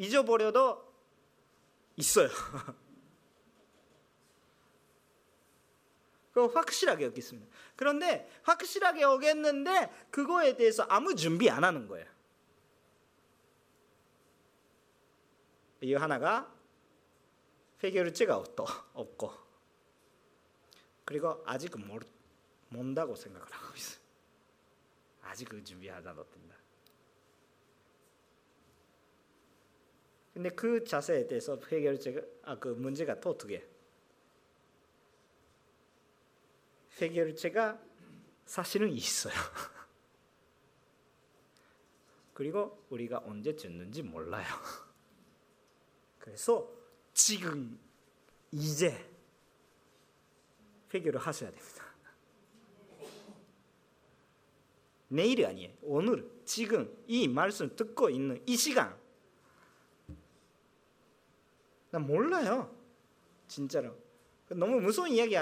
[0.00, 0.90] 잊어버려도
[1.96, 2.28] 있어요.
[6.32, 7.54] 그 확실하게 오겠습니다.
[7.76, 12.06] 그런데 확실하게 오겠는데 그거에 대해서 아무 준비 안 하는 거예요.
[15.82, 16.50] 이 하나가
[17.82, 18.36] 해결제가
[18.94, 19.32] 없고
[21.04, 22.06] 그리고 아직은 모르,
[22.68, 24.00] 못다고 생각을 하고 있어요.
[25.22, 26.59] 아직 그 준비하다 못된다.
[30.40, 33.62] 근데 그 자세에 대해서 해결제가 아 그 문제가 또 어떻게
[36.96, 37.78] 해결제가
[38.46, 39.34] 사실은 있어요.
[42.32, 44.44] 그리고 우리가 언제 죽는지 몰라요.
[46.18, 46.72] 그래서
[47.12, 47.78] 지금
[48.50, 48.96] 이제
[50.94, 51.84] 회개를 하셔야 됩니다.
[55.08, 55.74] 내일이 아니에요.
[55.82, 58.98] 오늘 지금 이 말씀 듣고 있는 이 시간
[61.90, 62.74] 나 몰라요.
[63.48, 63.96] 진짜로.
[64.48, 65.34] 너무 무서운 이야기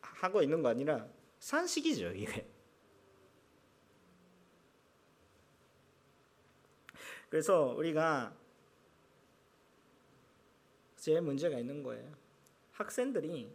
[0.00, 1.06] 하고 있는 거 아니라
[1.40, 2.46] 산식이죠, 이게.
[7.28, 8.34] 그래서 우리가
[10.96, 12.14] 제 문제가 있는 거예요.
[12.72, 13.52] 학생들이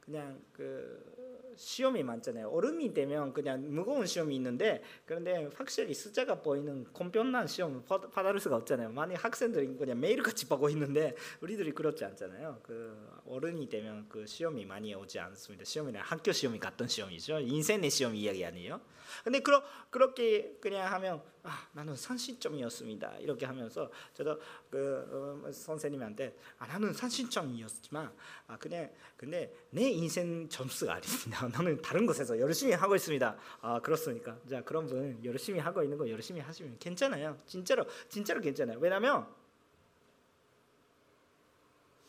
[0.00, 1.17] 그냥 그
[1.58, 2.48] 시험이 많잖아요.
[2.48, 8.90] 얼음이 되면 그냥 무거운 시험이 있는데 그런데 확실히 숫자가 보이는 공평한 시험 받을 수가 없잖아요.
[8.90, 12.60] 많이 학생들이 그냥 매일같이 보고 있는데 우리들이 그렇지 않잖아요.
[12.62, 15.64] 그 어른이 되면 그 시험이 많이 오지 않습니다.
[15.64, 17.40] 시험이나 학교 시험이 같은 시험이죠.
[17.40, 18.80] 인생의 시험 이야기 아니에요.
[19.24, 23.22] 근데 그러, 그렇게 그냥 하면 아, 나는 30점이었습니다.
[23.22, 24.38] 이렇게 하면서 저도
[24.70, 28.12] 그 어, 선생님한테 아, 나는 30점이었지만
[28.46, 31.48] 아, 그냥 근데 내 인생 점수가 아닙니다.
[31.48, 33.36] 나는 다른 곳에서 열심히 하고 있습니다.
[33.62, 34.38] 아, 그렇습니까?
[34.48, 37.38] 자, 그런 분 열심히 하고 있는 거 열심히 하시면 괜찮아요.
[37.46, 38.78] 진짜로 진짜로 괜찮아요.
[38.78, 39.26] 왜냐면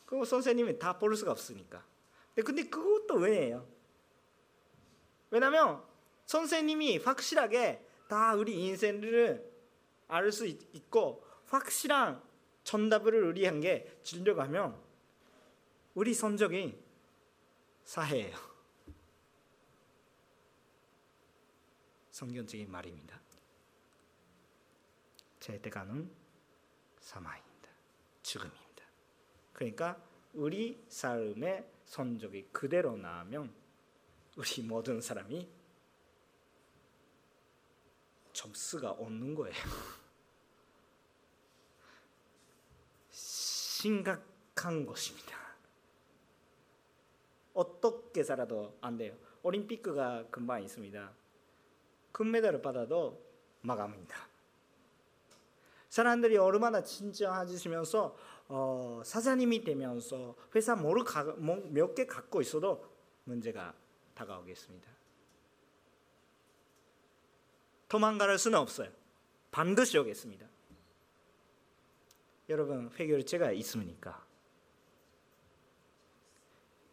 [0.05, 1.85] 그 선생님이 다 볼 수가 없으니까.
[2.43, 3.65] 근데 그것도 왜예요?
[5.29, 5.81] 왜냐면
[6.25, 9.47] 선생님이 확실하게 다 우리 인생을
[10.07, 12.19] 알 수 있고 확실한
[12.63, 14.75] 정답을 우리한 게 주려고 하면
[15.93, 16.83] 우리 성적이
[17.83, 18.35] 사해예요.
[22.09, 23.21] 성경적인 말입니다.
[25.39, 26.11] 제대가는
[26.99, 27.69] 사망입니다.
[28.23, 28.83] 죽음입니다.
[29.53, 30.01] 그러니까
[30.33, 33.53] 우리 삶의 성적이 그대로 나오면
[34.35, 35.58] 우리 모든 사람이
[38.33, 39.55] 점수가 없는 거예요.
[43.09, 45.37] 심각한 것입니다.
[47.53, 49.15] 어떻게 살아도 안 돼요.
[49.43, 51.11] 올림픽가 금방 있습니다.
[52.11, 53.21] 금메달을 받아도
[53.61, 54.27] 마감입니다.
[55.89, 58.15] 사람들이 얼마나 진지하시면서
[58.49, 60.75] 어, 사장님이 되면서 회사
[61.71, 62.85] 몇개 갖고 있어도
[63.23, 63.73] 문제가
[64.13, 64.98] 다가오겠습니다.
[67.89, 68.89] 도망갈 수는 없어요.
[69.51, 70.47] 반드시 오겠습니다.
[72.47, 74.25] 여러분 해결제가 있습니까?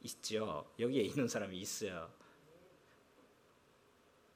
[0.02, 0.72] 있죠.
[0.78, 2.10] 여기에 있는 사람이 있어요.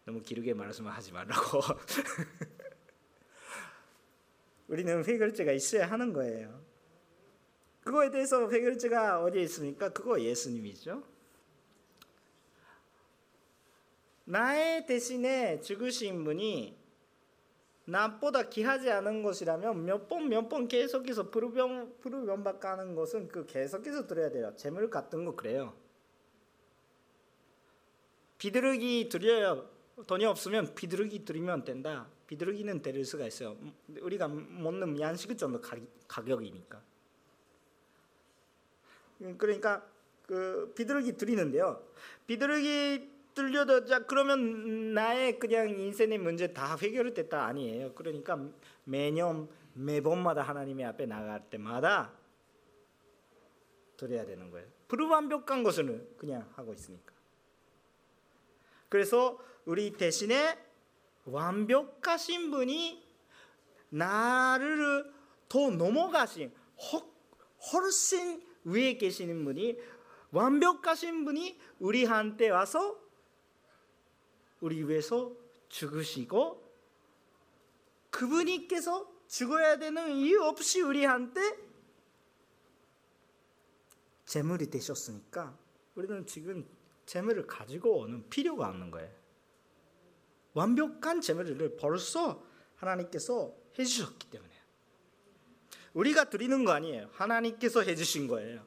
[0.05, 1.61] 너무 길게 말씀하지 말라고.
[4.69, 6.65] 우리는 해결제가 있어야 하는 거예요.
[7.83, 9.91] 그거에 대해서 해결제가 어디에 있습니까?
[9.91, 11.10] 그거 예수님이죠.
[14.31, 16.79] 나의 대신에 죽으신 분이
[17.85, 24.07] 나보다 귀하지 않은 것이라면 몇 번 몇 번 계속해서 부르병 부르병박 하는 것은 그 계속해서
[24.07, 24.55] 들어야 돼요.
[24.57, 25.75] 재물 같은 거 그래요.
[28.39, 29.69] 비둘기 드려요.
[30.07, 32.09] 돈이 없으면 비둘기 드리면 된다.
[32.29, 33.57] 비둘기는 데릴 수가 있어요.
[34.01, 35.61] 우리가 먹는 양식 정도
[36.07, 36.81] 가격이니까.
[39.37, 39.85] 그러니까
[40.27, 41.85] 그 비둘기 드리는데요.
[42.29, 47.95] 비둘기 들려도 자 그러면 나의 그냥 인생의 문제 다 해결됐다 아니에요.
[47.95, 48.39] 그러니까
[48.85, 52.13] 매년 매번마다 하나님의 앞에 나갈 때마다
[53.97, 54.67] 드려야 되는 거예요.
[54.89, 57.13] 불완벽한 것은 그냥 하고 있으니까.
[58.89, 60.59] 그래서 우리 대신에
[61.25, 63.05] 완벽하신 분이
[63.91, 65.13] 나를
[65.49, 66.53] 더 넘어가신
[67.73, 69.79] 훨씬 위에 계시는 분이
[70.33, 72.99] 완벽하신 분이 우리한테 와서
[74.61, 75.35] 우리 위해서
[75.69, 76.71] 죽으시고
[78.11, 81.41] 그분이께서 죽어야 되는 이유 없이 우리한테
[84.27, 85.57] 재물이 되셨으니까
[85.95, 86.69] 우리는 지금
[87.07, 89.11] 재물을 가지고 오는 필요가 없는 거예요.
[90.53, 92.45] 완벽한 재물을 벌써
[92.77, 94.51] 하나님께서 해주셨기 때문에
[95.95, 97.09] 우리가 드리는 거 아니에요.
[97.13, 98.65] 하나님께서 해주신 거예요.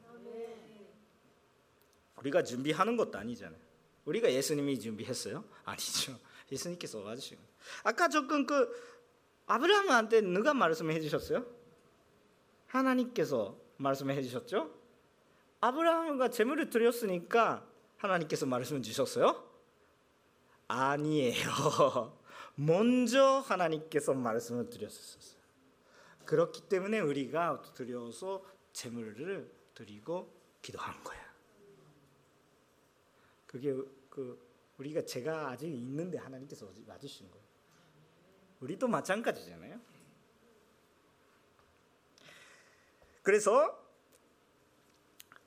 [2.18, 3.63] 우리가 준비하는 것도 아니잖아요.
[4.04, 5.44] 우리가 예수님이 준비했어요?
[5.64, 6.18] 아니죠.
[6.50, 7.42] 예수님께서 와주시고.
[7.84, 8.70] 아까 조금 그
[9.46, 11.46] 아브라함한테 누가 말씀해 주셨어요?
[12.66, 14.70] 하나님께서 말씀해 주셨죠?
[15.60, 19.48] 아브라함과 재물을 드렸으니까 하나님께서 말씀 주셨어요?
[20.68, 22.18] 아니에요.
[22.56, 25.42] 먼저 하나님께서 말씀을 드렸었어요.
[26.24, 31.23] 그렇기 때문에 우리가 드려서 재물을 드리고 기도하는 거예요.
[33.54, 33.72] 그게
[34.10, 34.36] 그
[34.78, 37.46] 우리가 제가 아직 있는데 하나님께서 맞으신 거예요.
[38.58, 39.80] 우리도 마찬가지잖아요.
[43.22, 43.80] 그래서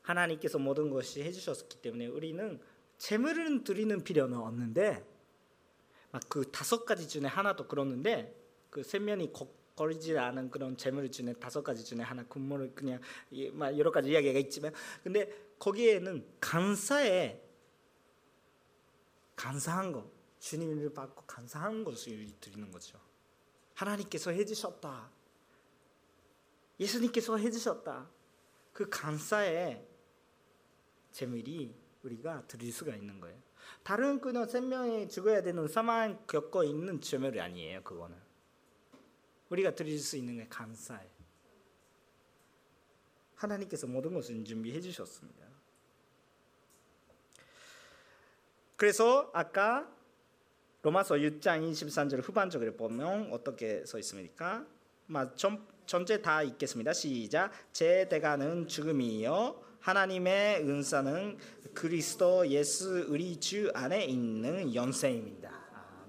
[0.03, 2.61] 하나님께서 모든 것이 해주셨기 때문에 우리는
[2.97, 5.05] 재물을 드리는 필요는 없는데
[6.29, 8.33] 그 다섯 가지 중에 하나도 그렇는데
[8.69, 9.33] 그 세면이
[9.75, 13.01] 거리지 않은 그런 재물 중에 다섯 가지 중에 하나 군무를 그냥
[13.59, 17.46] 여러 가지 이야기가 있지만 근데 거기에는 감사의
[19.37, 22.99] 감사한 것, 주님을 받고 감사한 것을 드리는 거죠.
[23.75, 25.09] 하나님께서 해주셨다.
[26.79, 28.09] 예수님께서 해주셨다.
[28.73, 29.87] 그 감사의
[31.11, 31.73] 재물이
[32.03, 33.39] 우리가 드릴 수가 있는 거예요.
[33.83, 37.83] 다른 그냥 생명이 죽어야 되는 사망 겪고 있는 재물이 아니에요.
[37.83, 38.17] 그거는
[39.49, 41.09] 우리가 드릴 수 있는 게 감사해.
[43.35, 45.46] 하나님께서 모든 것을 준비해 주셨습니다.
[48.77, 49.91] 그래서 아까
[50.83, 54.65] 로마서 6장 23절 후반적으로 보면 어떻게 써 있습니까?
[55.35, 56.93] 전, 전체 다 읽겠습니다.
[56.93, 57.51] 시작.
[57.73, 61.37] 제 대가는 죽음이요 하나님의 은사는
[61.73, 65.51] 그리스도 예수 우리 주 안에 있는 영생입니다.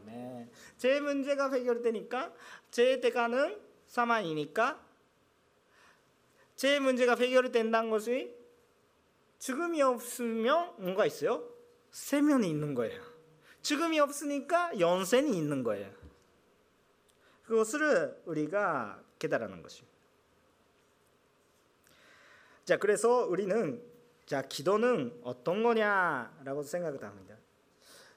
[0.05, 0.51] 아멘.
[0.77, 2.35] 제 문제가 해결되니까
[2.71, 4.85] 제 대가는 사망이니까
[6.55, 8.35] 제 문제가 해결된다는 것이
[9.39, 11.58] 죽음이 없으면 뭔가 있어요?
[11.91, 13.03] 세면이 있는 거예요.
[13.63, 15.93] 죽음이 없으니까 연생이 있는 거예요.
[17.45, 19.97] 그것을 우리가 깨달는 것입니다.
[22.65, 23.83] 자, 그래서 우리는
[24.27, 27.35] 자, 기도는 어떤 거냐라고 생각을 합니다.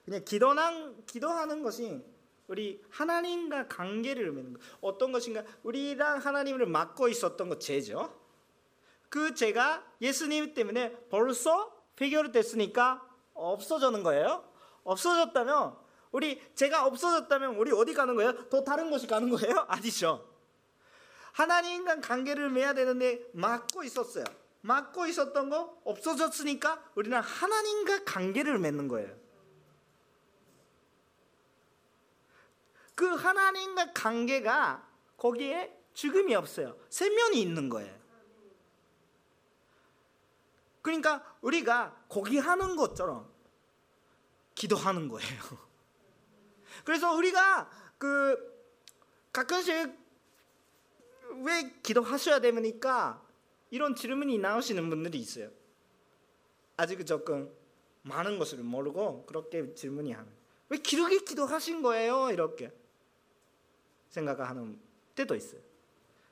[0.03, 2.03] 그냥 기도는 기도하는 것이
[2.47, 4.61] 우리 하나님과 관계를 맺는 것.
[4.81, 5.45] 어떤 것인가?
[5.63, 8.19] 우리랑 하나님을 맡고 있었던 것 죄죠.
[9.07, 13.10] 그 죄가 예수님 때문에 벌써 해결됐으니까
[13.41, 14.43] 없어졌는 거예요?
[14.83, 15.75] 없어졌다면
[16.11, 18.49] 우리 제가 없어졌다면 우리 어디 가는 거예요?
[18.49, 19.65] 또 다른 곳이 가는 거예요?
[19.69, 20.27] 아니죠.
[21.33, 24.25] 하나님과 관계를 맺어야 되는데 막고 있었어요.
[24.61, 29.15] 막고 있었던 거 없어졌으니까 우리는 하나님과 관계를 맺는 거예요.
[32.93, 34.87] 그 하나님과 관계가
[35.17, 36.77] 거기에 죽음이 없어요.
[36.89, 38.01] 생명이 있는 거예요.
[40.81, 43.30] 그러니까 우리가 고기하는 것처럼
[44.61, 45.41] 기도하는 거예요.
[46.85, 48.37] 그래서 우리가 그
[49.33, 49.73] 가끔씩
[51.43, 53.25] 왜 기도하셔야 됩니까?
[53.71, 55.49] 이런 질문이 나오시는 분들이 있어요.
[56.77, 57.51] 아직 조금
[58.03, 60.31] 많은 것을 모르고 그렇게 질문이 하는.
[60.69, 62.29] 왜 기록에 기도하신 거예요?
[62.29, 62.71] 이렇게
[64.09, 64.79] 생각하는
[65.15, 65.61] 때도 있어요.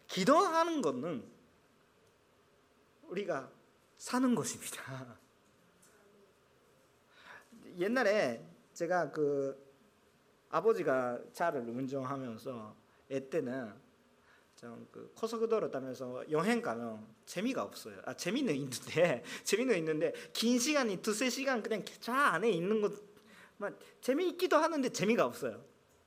[0.07, 1.27] 기도하는 것은
[3.07, 3.51] 우리가
[3.97, 5.17] 사는 것입니다.
[7.80, 9.57] 옛날에 제가 그
[10.49, 12.75] 아버지가 차를 운전하면서
[13.11, 13.73] 애 때는
[14.55, 17.97] 좀그 고속도로 타면서 여행 가면 재미가 없어요.
[18.05, 24.57] 아 재미는 있는데 재미는 있는데 긴 시간이 두세 시간 그냥 차 안에 있는 것만 재미있기도
[24.57, 25.63] 하는데 재미가 없어요.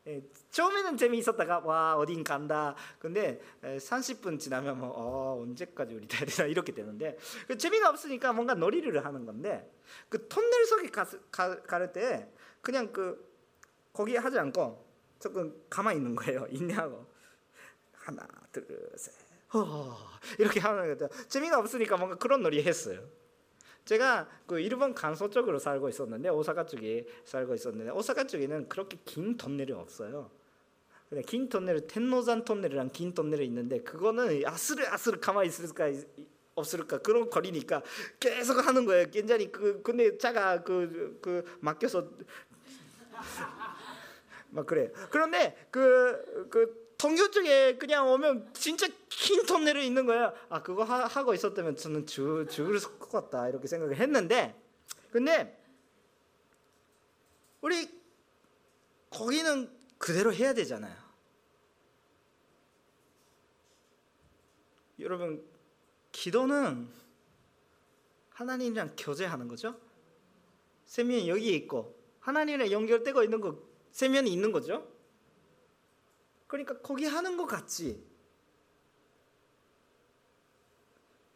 [0.08, 2.74] 예, 처음에는 재미있었다가 와 어딘 간다.
[2.98, 8.54] 근데 30분 지나면 뭐 어, 언제까지 우리 타야 되나 이렇게 되는데 그 재미가 없으니까 뭔가
[8.54, 9.72] 놀이를 하는 건데
[10.08, 12.28] 그 터널 속에 가, 가, 갈때
[12.60, 13.32] 그냥 그
[13.92, 14.84] 거기 하지 않고
[15.20, 16.46] 조금 가만히 있는 거예요.
[16.50, 17.06] 있냐고
[17.92, 19.14] 하나 둘셋
[20.38, 21.08] 이렇게 하는 거죠.
[21.28, 23.06] 재미가 없으니까 뭔가 그런 놀이 했어요.
[23.84, 29.36] 제가 그 일본 간소 쪽으로 살고 있었는데 오사카 쪽에 살고 있었는데 오사카 쪽에는 그렇게 긴
[29.36, 30.30] 터널이 없어요.
[31.08, 35.90] 그냥 긴 터널 텐노산 터널이랑 긴 터널이 있는데 그거는 아스르아스르 가만히 있을까
[36.54, 37.82] 없을까 그런 거리니까
[38.20, 39.10] 계속 하는 거예요.
[39.10, 42.08] 굉장히 그 근데 차가 그그 그 맡겨서
[44.50, 44.90] 막 그래.
[45.10, 50.32] 그런데 그그 그 통교 쪽에 그냥 오면 진짜 긴 터널이 있는 거예요.
[50.48, 54.54] 아 그거 하, 고 있었다면 저는 죽, 죽을 것 같다 이렇게 생각을 했는데
[55.10, 55.60] 근데
[57.60, 57.90] 우리
[59.10, 60.94] 거기는 그대로 해야 되잖아요.
[65.00, 65.44] 여러분
[66.12, 66.88] 기도는
[68.30, 69.76] 하나님이랑 교제하는 거죠.
[70.86, 73.58] 세면이 여기 있고 하나님이랑 연결되고 있는 거
[73.90, 74.91] 세면이 있는 거죠.
[76.52, 78.06] 그러니까 거기 하는 것 같지.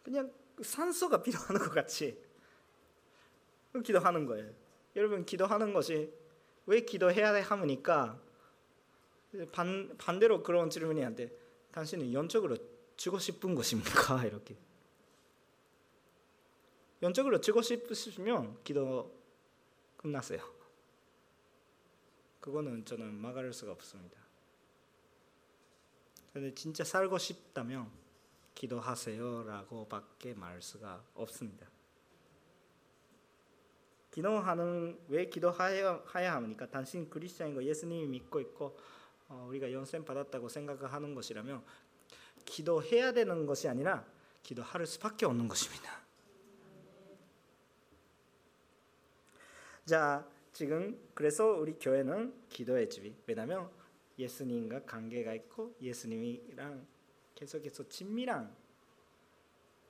[0.03, 2.23] 그냥 산소가 필요한 것 같이
[3.83, 4.53] 기도하는 거예요.
[4.95, 6.13] 여러분 기도하는 것이
[6.67, 8.21] 왜 기도해야 하니까
[9.53, 11.33] 반 반대로 그런 질문이 한데
[11.73, 12.59] 당신은 영적으로
[12.99, 14.25] 주고 싶은 것입니까?
[14.27, 14.55] 이렇게
[17.01, 19.19] 영적으로 주고 싶으시면 기도
[19.97, 20.41] 끝났어요.
[22.41, 24.26] 그거는 저는 막을 수가 없습니다.
[26.37, 27.91] 근데 진짜 살고 싶다면
[28.55, 31.67] 기도하세요라고밖에 말 수가 없습니다.
[34.11, 36.69] 기도하는 왜 기도해야 합니까?
[36.69, 38.77] 당신 그리스도인고 예수님이 믿고 있고
[39.31, 41.65] 어, 우리가 영생 받았다고 생각하는 것이라면
[42.45, 44.05] 기도해야 되는 것이 아니라
[44.43, 46.03] 기도할 수밖에 없는 것입니다.
[49.87, 53.71] 자, 지금 그래서 우리 교회는 기도의 집이 왜냐하면
[54.19, 56.87] 예수님과 관계가 있고 예수님이랑
[57.35, 58.55] 계속해서 친밀한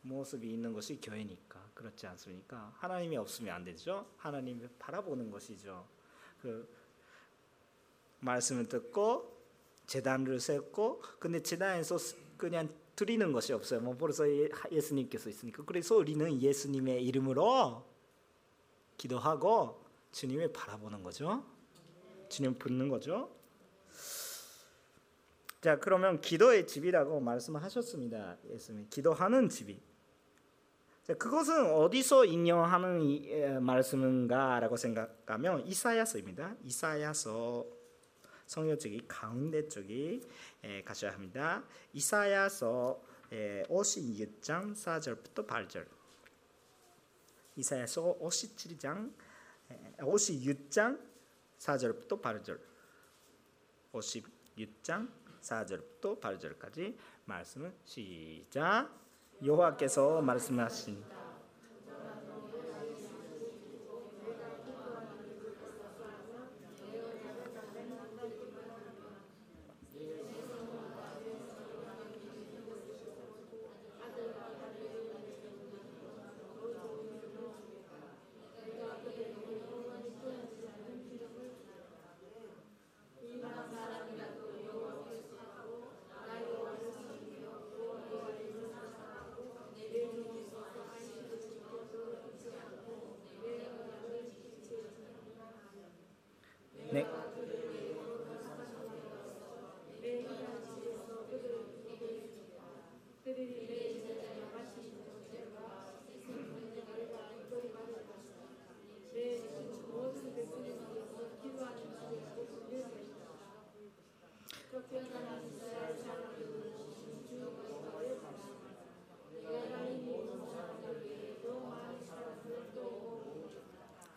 [0.03, 2.73] 모습이 있는 것이 교회니까 그렇지 않습니까?
[2.77, 4.07] 하나님이 없으면 안 되죠.
[4.17, 5.87] 하나님을 바라보는 것이죠.
[6.41, 6.69] 그
[8.21, 9.37] 말씀을 듣고
[9.87, 11.97] 재단을 세고 근데 재단에서
[12.37, 13.81] 그냥 드리는 것이 없어요.
[13.81, 14.25] 뭐 벌써
[14.71, 17.85] 예수님께서 있으니까 그래서 우리는 예수님의 이름으로
[18.97, 21.45] 기도하고 주님을 바라보는 거죠.
[22.29, 23.36] 주님 붙는 거죠.
[25.61, 28.37] 자 그러면 기도의 집이라고 말씀하셨습니다.
[28.51, 29.81] 예수님 기도하는 집이.
[31.07, 33.31] 자, 그것은 어디서 인용하는 이,
[33.61, 36.57] 말씀인가라고 생각하면 이사야서입니다.
[36.65, 37.65] 이사야서
[38.45, 40.21] 성경 쪽이 가운데 쪽이
[40.65, 41.63] 에, 가셔야 합니다.
[41.93, 43.01] 이사야서
[43.31, 45.87] 56장 4절부터 8절.
[47.55, 49.13] 이사야서 57장
[49.99, 51.01] 56장
[51.59, 52.59] 4절부터 8절.
[53.93, 55.09] 56장
[55.47, 58.91] 4절부터 8절까지 말씀을 시작.
[59.45, 61.03] 여호와께서 말씀하신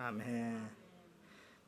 [0.10, 0.68] 아멘.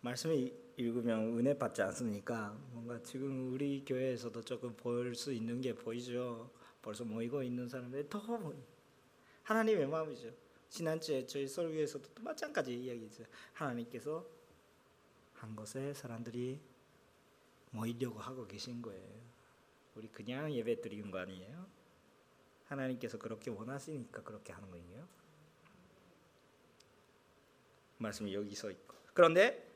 [0.01, 2.57] 말씀을 읽으면 은혜 받지 않습니까?
[2.71, 6.49] 뭔가 지금 우리 교회에서도 조금 볼 수 있는 게 보이죠.
[6.81, 8.19] 벌써 모이고 있는 사람들이 더.
[9.43, 10.31] 하나님의 마음이죠.
[10.69, 13.25] 지난주에 저희 설교에서도 또 마찬가지 이야기죠.
[13.53, 14.25] 하나님께서
[15.35, 16.59] 한 곳에 사람들이
[17.69, 19.21] 모이려고 하고 계신 거예요.
[19.93, 21.67] 우리 그냥 예배 드리는 거 아니에요?
[22.65, 25.20] 하나님께서 그렇게 원하시니까 그렇게 하는 거예요.
[28.01, 28.95] 말씀이 여기 서 있고.
[29.13, 29.67] 그런데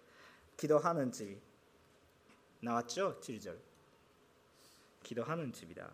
[0.57, 1.37] 기도하는 집이
[2.61, 3.19] 나왔죠?
[3.21, 3.57] 7절.
[5.03, 5.91] 기도하는 집이다.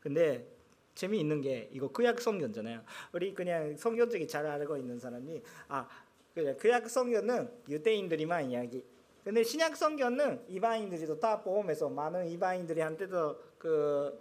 [0.00, 0.46] 근데
[0.94, 2.82] 재미있는 게 이거 구약 성경잖아요.
[3.12, 5.88] 우리 그냥 성경적이 잘 알고 있는 사람이 아
[6.34, 8.84] 그래 구약 성경은 유대인들이만 이야기.
[9.22, 14.18] 근데 신약 성경은 이방인들도 다 포함해서 많은 이방인들이 한테도 그,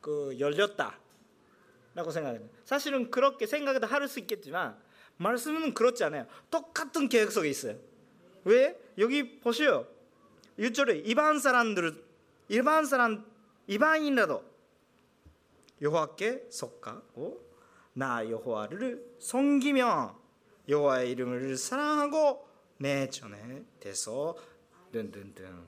[0.00, 2.48] 그 열렸다라고 생각해요.
[2.64, 4.80] 사실은 그렇게 생각도 할 수 있겠지만
[5.22, 6.26] 말씀은 그렇지 않아요.
[6.50, 7.78] 똑같은 계획 속에 있어요.
[8.44, 8.78] 왜?
[8.98, 9.86] 여기 보세요.
[10.58, 12.04] 6절에 이방 사람들
[12.48, 13.24] 일반 사람
[13.66, 14.44] 이방인이라도
[15.80, 17.50] 여호와께 속하고
[17.94, 20.20] 나 여호와를 섬기며
[20.68, 22.48] 여호와의 이름을 사랑하고
[22.78, 24.36] 내 전에 대서
[24.92, 25.66] 등등등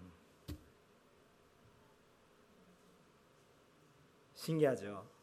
[4.34, 5.13] 신기하죠.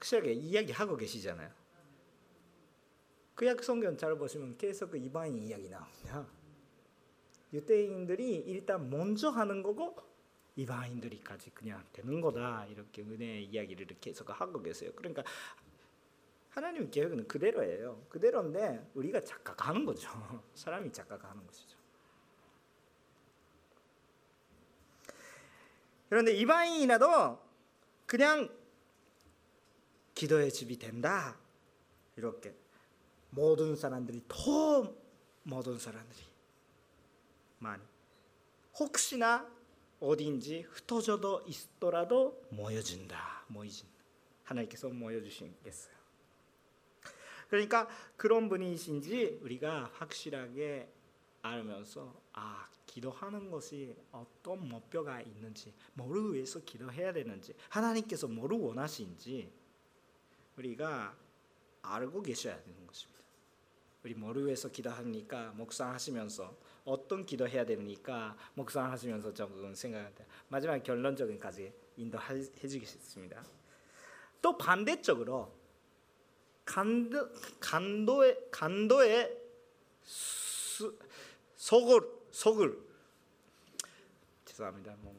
[0.00, 1.50] 확실하게 이야기하고 계시잖아요.
[3.34, 6.26] 구약 성경 잘 보시면 계속 그 이방인 이야기 나옵니다.
[7.52, 9.96] 유대인들이 일단 먼저 하는 거고
[10.56, 14.90] 이방인들이까지 그냥 되는 거다 이렇게 은혜의 이야기를 계속 하고 계세요.
[14.94, 15.22] 그러니까
[16.50, 18.06] 하나님 계획은 그대로예요.
[18.08, 20.10] 그대로인데 우리가 착각하는 거죠.
[20.54, 21.78] 사람이 착각하는 것이죠.
[26.08, 27.38] 그런데 이방인이라도
[28.06, 28.59] 그냥
[30.20, 31.40] 기도의 집이 된다.
[32.14, 32.54] 이렇게
[33.30, 34.94] 모든 사람들이 더
[35.44, 36.20] 모든 사람들이
[37.58, 37.82] 많이
[38.78, 39.50] 혹시나
[39.98, 43.46] 어디인지 흩어져도 있더라도 모여진다.
[43.48, 43.94] 모이진다.
[44.44, 45.94] 하나님께서 모여주시겠어요.
[47.48, 50.92] 그러니까 그런 분이신지 우리가 확실하게
[51.40, 59.59] 알면서 아 기도하는 것이 어떤 목표가 있는지 뭐를 위해서 기도해야 되는지 하나님께서 뭐를 원하시는지
[60.60, 61.16] 우리가
[61.82, 63.20] 알고 계셔야 되는 것입니다.
[64.04, 65.52] 우리 뭐를 위해서 기도합니까?
[65.52, 68.36] 묵상하시면서 어떤 기도해야 됩니까?
[68.54, 70.24] 묵상하시면서 조금 생각한다.
[70.48, 73.44] 마지막 결론적인까지 인도해 주겠습니다.
[74.40, 75.52] 또 반대쪽으로
[76.64, 79.38] 간도 간도의 간도의
[80.02, 80.96] 수,
[81.56, 82.00] 속을
[82.30, 82.90] 속을
[84.44, 84.96] 죄송합니다.
[85.00, 85.14] 뭐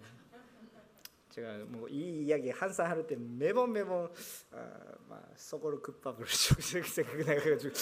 [1.32, 4.10] 제가 뭐 이 이야기 한사 하루 때 매번 매번
[4.52, 7.74] 아, 속으로 급밥을 생각해가지고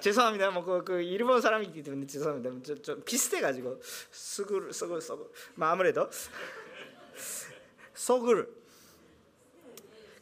[0.00, 0.50] 죄송합니다.
[0.50, 2.62] 뭐그 그 일본 사람이기 때문에 죄송합니다.
[2.62, 5.26] 좀, 좀 비슷해가지고 속을 속을 속을
[5.60, 6.08] 아무래도
[7.94, 8.56] 속을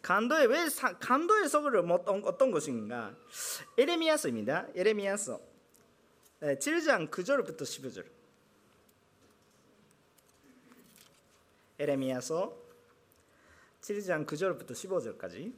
[0.03, 3.17] 간도의 왜 사, 간도의 속을 어떤 어떤 것인가?
[3.79, 4.69] 에레미야서입니다.
[4.75, 5.41] 에레미야서
[6.41, 8.16] 7장 9절부터 15절.
[11.79, 12.57] 에레미야서
[13.83, 15.53] 7장 9절부터 15절까지.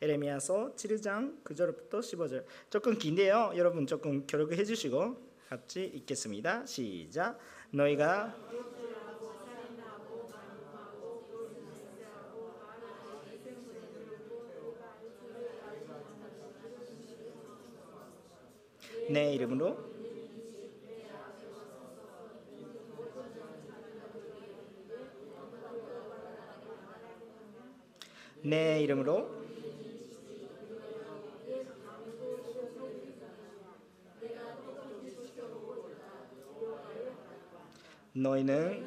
[0.00, 2.44] 에레미야서 7장 9절부터 15절.
[2.70, 3.52] 조금 긴데요.
[3.56, 5.16] 여러분 조금 기록해 주시고
[5.48, 6.64] 같이 읽겠습니다.
[6.66, 7.38] 시작.
[7.70, 8.34] 너희가
[19.10, 19.93] 내 이름으로
[28.44, 29.26] 내 이름으로
[38.12, 38.84] 너희는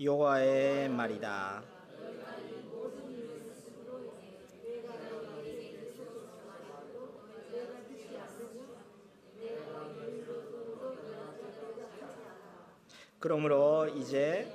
[0.00, 1.73] 여호와의 말이다.
[13.24, 14.46] 그러므로 이제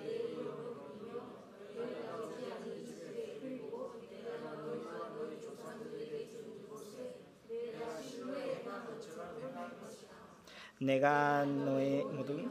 [10.77, 12.47] 내가 너의 모든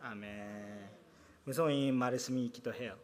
[0.00, 0.90] 아멘.
[1.44, 2.98] 무서운 말씀이 기도 해요.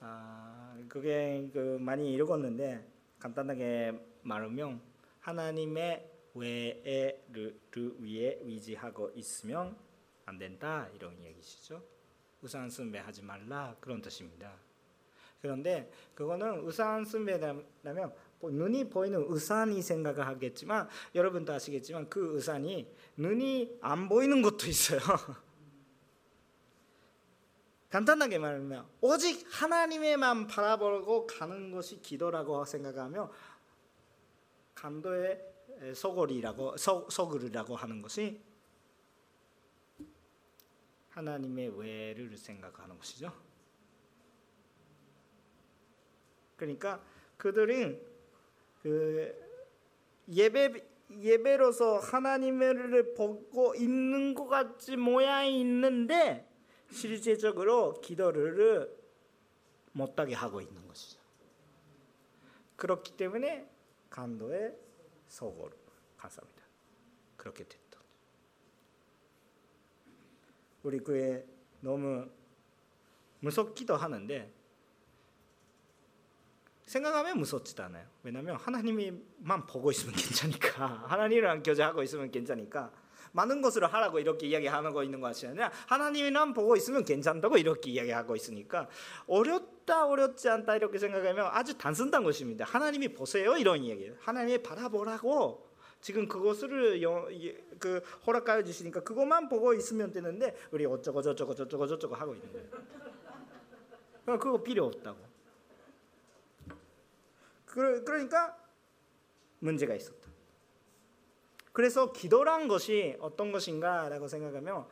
[0.00, 2.86] 아, 그게 그 많이 읽었는데
[3.18, 4.91] 간단하게 말하면
[5.22, 9.76] 하나님의 외에를 위에 위지하고 있으면
[10.24, 11.82] 안 된다 이런 얘기시죠.
[12.40, 14.52] 우상 숭배하지 말라 그런 뜻입니다.
[15.40, 23.78] 그런데 그거는 우상 숭배라면 뭐 눈이 보이는 우산이 생각을 하겠지만 여러분도 아시겠지만 그 우산이 눈이
[23.80, 25.00] 안 보이는 것도 있어요.
[27.90, 33.30] 간단하게 말하면 오직 하나님의만 바라보고 가는 것이 기도라고 생각하며
[34.82, 35.40] 감도의
[35.94, 38.42] 소골이라고 소, 소글이라고 하는 것이
[41.10, 43.32] 하나님의 외를 생각하는 것이죠.
[46.56, 47.00] 그러니까
[47.36, 48.04] 그들은
[48.82, 49.32] 그
[50.28, 56.48] 예배 예배로서 하나님을 보고 있는 것 같지 모양이 있는데
[56.90, 58.98] 실제적으로 기도를
[59.92, 61.20] 못하게 하고 있는 것이죠.
[62.76, 63.71] 그렇기 때문에
[64.12, 64.76] 간도의
[65.26, 65.72] 소고로
[66.18, 66.62] 감사합니다.
[67.36, 68.00] 그렇게 됐던.
[70.82, 71.44] 우리 교회
[71.80, 72.28] 너무
[73.40, 74.52] 무섭기도 하는데
[76.84, 78.06] 생각하면 무섭지도 않아요.
[78.22, 82.92] 왜냐하면 하나님만 보고 있으면 괜찮으니까 하나님이랑 교제하고 있으면 괜찮으니까
[83.32, 88.88] 많은 것을 하라고 이렇게 이야기하고 있는 것이 아니라 하나님이랑 보고 있으면 괜찮다고 이렇게 이야기하고 있으니까
[89.26, 92.64] 어렵다 어렵지 않다 이렇게 생각하면 아주 단순한 것입니다.
[92.64, 94.14] 하나님이 보세요 이런 이야기예요.
[94.20, 97.00] 하나님이 바라보라고 지금 그것을
[97.78, 104.38] 그 허락하여 주시니까 그것만 보고 있으면 되는데 우리 어쩌고 저쩌고 저쩌고 저쩌고 하고 있는 거예요.
[104.38, 105.32] 그거 필요 없다고.
[107.66, 108.56] 그러니까
[109.60, 110.21] 문제가 있었다.
[111.72, 114.86] 그래서 기도란 것이 어떤 것인가라고 생각하면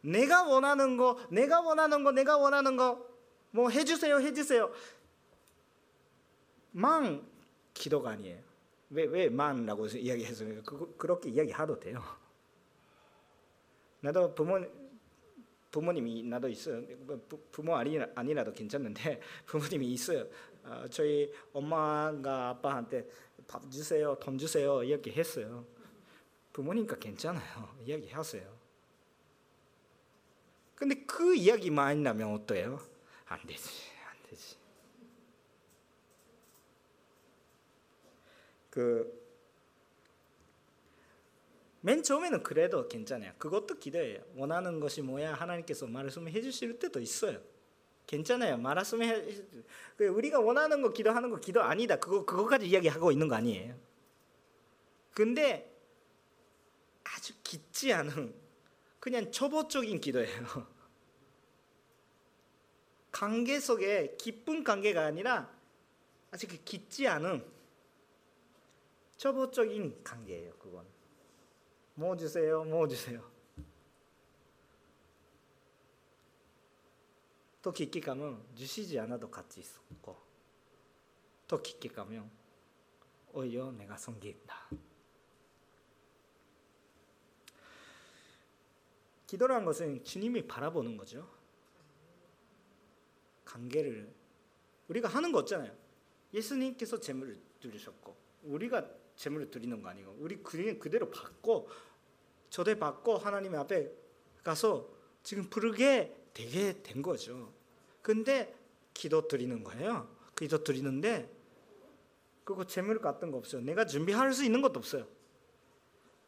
[0.00, 3.14] 내가 원하는 거, 내가 원하는 거, 내가 원하는 거
[3.54, 4.72] 뭐 해주세요, 해주세요.
[6.72, 7.24] 만
[7.72, 8.42] 기도가 아니에요.
[8.90, 12.02] 왜왜 만라고 이야기해서 그, 그렇게 이야기하도 돼요.
[14.00, 14.58] 나도 부모
[15.70, 16.82] 부모님이 나도 있어요.
[17.52, 20.26] 부, 모 아니 아니라도 괜찮는데 부모님이 있어요.
[20.64, 23.08] 어, 저희 엄마가 아빠한테
[23.46, 25.64] 밥 주세요, 돈 주세요 이렇게 했어요.
[26.54, 27.76] 부모님과 괜찮아요.
[27.84, 28.64] 이야기하세요.
[30.74, 32.80] 근데 그 이야기만 나면 어때요?
[33.26, 33.68] 안 되지,
[34.08, 34.56] 안 되지.
[38.70, 39.24] 그
[41.86, 43.32] 맨 처음에는 그래도 괜찮아요.
[43.36, 44.22] 그것도 기도예요.
[44.36, 45.34] 원하는 것이 뭐야?
[45.34, 47.38] 하나님께서 말씀해 주실 때도 있어요.
[48.06, 48.56] 괜찮아요.
[48.56, 49.22] 말씀해
[49.98, 51.96] 그 우리가 원하는 거 기도하는 거 기도 아니다.
[51.96, 53.74] 그거 그거까지 이야기하고 있는 거 아니에요.
[55.12, 55.73] 근데
[57.14, 58.34] 아주 깊지 않은
[58.98, 60.44] 그냥 초보적인 기도예요.
[63.12, 65.54] 관계 속에 깊은 관계가 아니라
[66.30, 67.46] 아직 깊지 않은
[69.16, 70.54] 초보적인 관계예요.
[70.58, 70.84] 그건
[71.94, 73.22] 뭐 주세요, 뭐 주세요.
[77.62, 80.16] 더 깊게 가면 주시지 않아도 같이 있었고
[81.46, 82.30] 더 깊게 가면
[83.32, 84.68] 오히려 내가 섬기다.
[89.26, 91.28] 기도라는 것은 주님이 바라보는 거죠.
[93.44, 94.12] 관계를
[94.88, 95.72] 우리가 하는 거 없잖아요.
[96.32, 101.68] 예수님께서 재물을 드리셨고 우리가 재물을 드리는 거 아니고 우리 그냥 그대로 받고
[102.50, 103.90] 저대 받고 하나님 앞에
[104.42, 104.88] 가서
[105.22, 107.52] 지금 부르게 되게 된 거죠.
[108.02, 108.54] 근데
[108.92, 110.08] 기도 드리는 거예요.
[110.36, 111.32] 기도 드리는데
[112.44, 113.62] 그거 재물 같은 거 없어요.
[113.62, 115.08] 내가 준비할 수 있는 것도 없어요.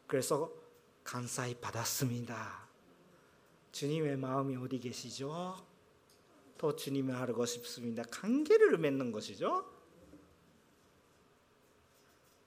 [0.07, 0.51] 그래서
[1.03, 2.66] 감사히 받았습니다.
[3.77, 5.55] 주님의 마음이 어디 계시죠?
[6.57, 8.01] 더 주님을 알고 싶습니다.
[8.09, 9.71] 관계를 맺는 것이죠.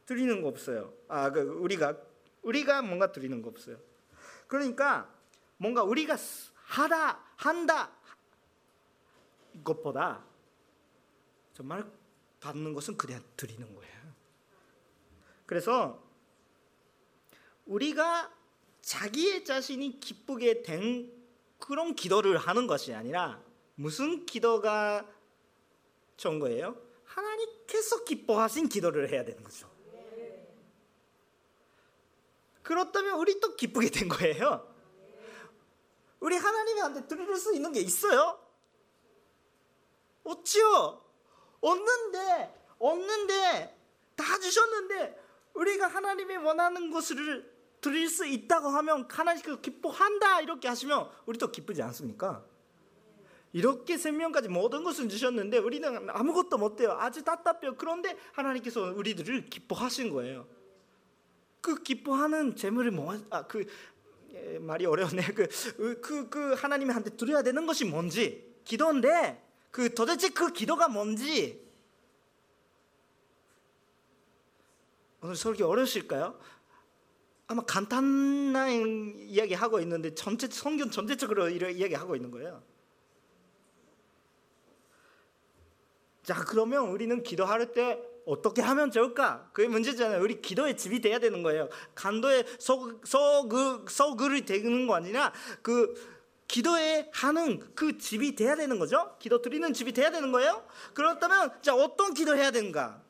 [0.07, 0.93] 드리는 거 없어요.
[1.07, 1.97] 아, 그 우리가
[2.43, 3.78] 우리가 뭔가 드리는 거 없어요.
[4.49, 5.09] 그러니까
[5.57, 6.16] 뭔가 우리가
[6.64, 7.93] 하다 한다
[9.62, 10.24] 것보다
[11.53, 11.89] 정말
[12.41, 14.14] 받는 것은 그냥 드리는 거예요.
[15.47, 16.03] 그래서
[17.66, 18.35] 우리가
[18.81, 21.19] 자기의 자신이 기쁘게 된
[21.61, 23.40] 그런 기도를 하는 것이 아니라
[23.76, 25.06] 무슨 기도가
[26.16, 26.76] 좋은 거예요?
[27.04, 29.70] 하나님께서 기뻐하신 기도를 해야 되는 거죠.
[32.62, 34.68] 그렇다면 우리 또 기쁘게 된 거예요.
[36.20, 38.38] 우리 하나님한테 드릴 수 있는 게 있어요?
[40.22, 41.04] 없죠.
[41.61, 43.76] 없는데 없는데
[44.16, 45.20] 다 주셨는데
[45.54, 47.49] 우리가 하나님이 원하는 것을
[47.81, 52.45] 드릴 수 있다고 하면 하나님께서 기뻐한다 이렇게 하시면 우리도 기쁘지 않습니까?
[53.53, 56.93] 이렇게 생명까지 모든 것을 주셨는데 우리는 아무것도 못해요.
[56.93, 57.74] 아주 답답해요.
[57.76, 60.47] 그런데 하나님께서 우리들을 기뻐하신 거예요.
[61.61, 63.66] 그 기뻐하는 재물이 뭐아그
[64.33, 65.22] 예, 말이 어려웠네.
[65.35, 65.49] 그그
[66.01, 71.68] 그, 그 하나님한테 드려야 되는 것이 뭔지 기도인데 그 도대체 그 기도가 뭔지
[75.22, 76.39] 오늘 설교 어려우실까요?
[77.51, 82.62] 아마 간단한 이야기 하고 있는데 전체 성경 전체적으로 이런 이야기 하고 있는 거예요.
[86.22, 89.51] 자, 그러면 우리는 기도할 때 어떻게 하면 좋을까?
[89.53, 90.22] 그게 문제잖아요.
[90.22, 91.68] 우리 기도의 집이 돼야 되는 거예요.
[91.96, 95.92] 강도의 소, 소, 그, 소굴이 되는 거 아니라 그
[96.46, 99.16] 기도에 하는 그 집이 돼야 되는 거죠.
[99.18, 100.64] 기도 드리는 집이 돼야 되는 거예요.
[100.94, 103.09] 그렇다면 자 어떤 기도 해야 되는가?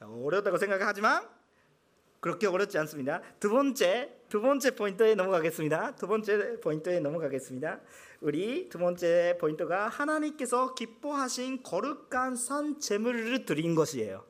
[0.00, 1.28] 어렵다고 생각하지만
[2.20, 3.22] 그렇게 어렵지 않습니다.
[3.38, 5.96] 두 번째 두 번째 포인트에 넘어가겠습니다.
[5.96, 7.80] 두 번째 포인트에 넘어가겠습니다.
[8.20, 14.29] 우리 두 번째 포인트가 하나님께서 기뻐하신 거룩한 산 제물을 드린 것이에요.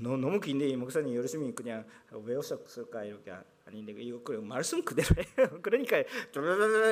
[0.00, 3.32] 너, 너무 긴데 목사님 열심히 그냥 외우셨을까 이렇게
[3.64, 5.60] 아닌데 이거 그 말씀 그대로예요.
[5.62, 6.02] 그러니까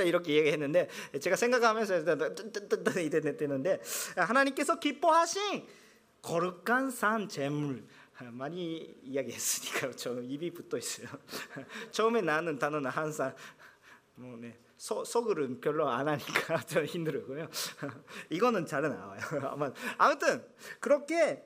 [0.04, 0.88] 이렇게 얘기했는데
[1.20, 2.16] 제가 생각하면서
[3.00, 3.80] 이랬는데
[4.16, 5.66] 하나님께서 기뻐하신
[6.20, 7.86] 거룩한 산 제물
[8.32, 11.06] 많이 이야기했으니까 저 입이 붙어 있어요.
[11.92, 13.34] 처음에 나는 단어는 항상
[14.16, 14.58] 뭐 네.
[14.76, 17.48] 소, 속을은 별로 안 하니까 저 힘들고요.
[18.30, 19.20] 이거는 잘 나와요.
[19.96, 20.44] 아무튼
[20.80, 21.42] 그렇게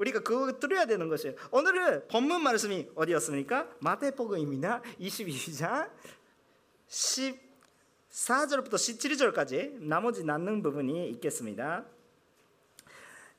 [0.00, 1.36] 우리가 그거 들어야 되는 것이에요.
[1.50, 3.68] 오늘은 본문 말씀이 어디였습니까?
[3.80, 4.80] 마태복음입니다.
[4.98, 5.90] 22장
[6.88, 11.84] 14절부터 17절까지 나머지 남는 부분이 있겠습니다.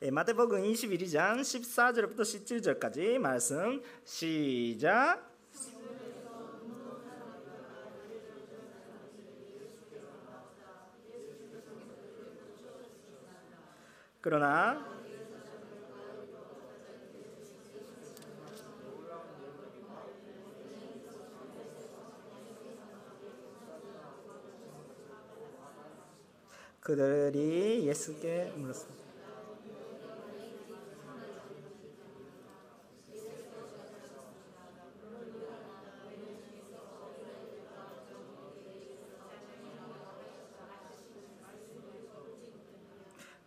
[0.02, 5.30] 예, 마태복음 21장 14절부터 17절까지 말씀 시작.
[14.20, 14.91] 그러나
[26.82, 29.02] 그들이 예수께 물었습니다.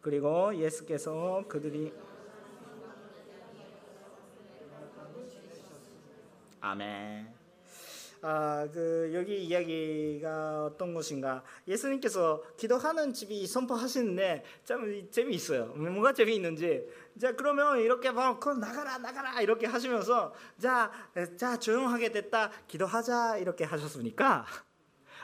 [0.01, 1.91] 그리고 예수께서 그들이
[6.61, 7.44] 아멘.
[8.27, 11.43] 아, 그 여기 이야기가 어떤 것인가?
[11.67, 15.67] 예수님께서 기도하는 집이 선포하시는데 참 재미있어요.
[15.75, 16.89] 뭐가 재미있는지.
[17.21, 20.91] 자, 그러면 이렇게 막 나가라 나가라 이렇게 하시면서 자,
[21.37, 22.49] 자 조용하게 됐다.
[22.67, 24.47] 기도하자 이렇게 하셨으니까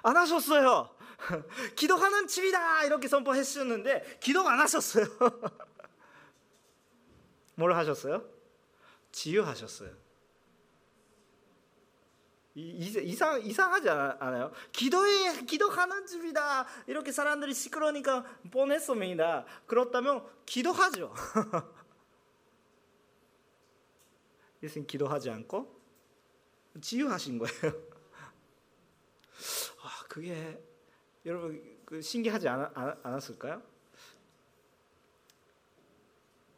[0.03, 0.87] 안 하셨어요.
[1.75, 5.05] 기도하는 집이다 이렇게 선포했었는데 기도가 안 하셨어요.
[7.55, 8.23] 뭘 하셨어요?
[9.11, 10.00] 지유하셨어요.
[12.53, 14.51] 이상 이상하지 않아요?
[14.73, 19.45] 기도에 기도하는 집이다 이렇게 사람들이 시끄러니까 보냈습니다.
[19.67, 21.13] 그렇다면 기도하죠.
[24.63, 25.79] 예수님 기도하지 않고
[26.81, 27.61] 지유하신 거예요.
[29.81, 30.61] 아 그게
[31.25, 32.71] 여러분 그 신기하지 않,
[33.03, 33.61] 않았을까요?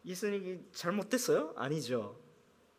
[0.06, 1.54] 예수님이 잘못됐어요?
[1.56, 2.22] 아니죠.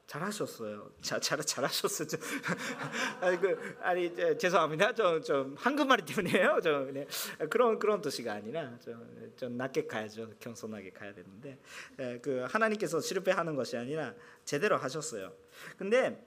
[0.06, 0.90] 잘하셨어요.
[1.00, 2.08] 자, 잘 잘하셨어요.
[3.20, 4.94] 아니 그 아니 저, 죄송합니다.
[4.94, 6.60] 좀 좀 한국말이 때문에요.
[6.62, 7.06] 좀 네.
[7.50, 10.30] 그런 그런 뜻이 아니라 좀, 좀 낮게 가야죠.
[10.38, 11.58] 겸손하게 가야 되는데
[11.98, 15.32] 에, 그 하나님께서 실패하는 것이 아니라 제대로 하셨어요.
[15.76, 16.22] 근데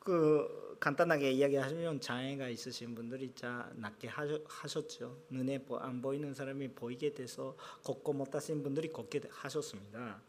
[0.00, 5.22] 그 간단하게 이야기하시면 장애가 있으신 분들이 자 낫게 하셨죠.
[5.30, 10.20] 눈에 안 보이는 사람이 보이게 돼서 걷고 못 하신 분들이 걷게 하셨습니다.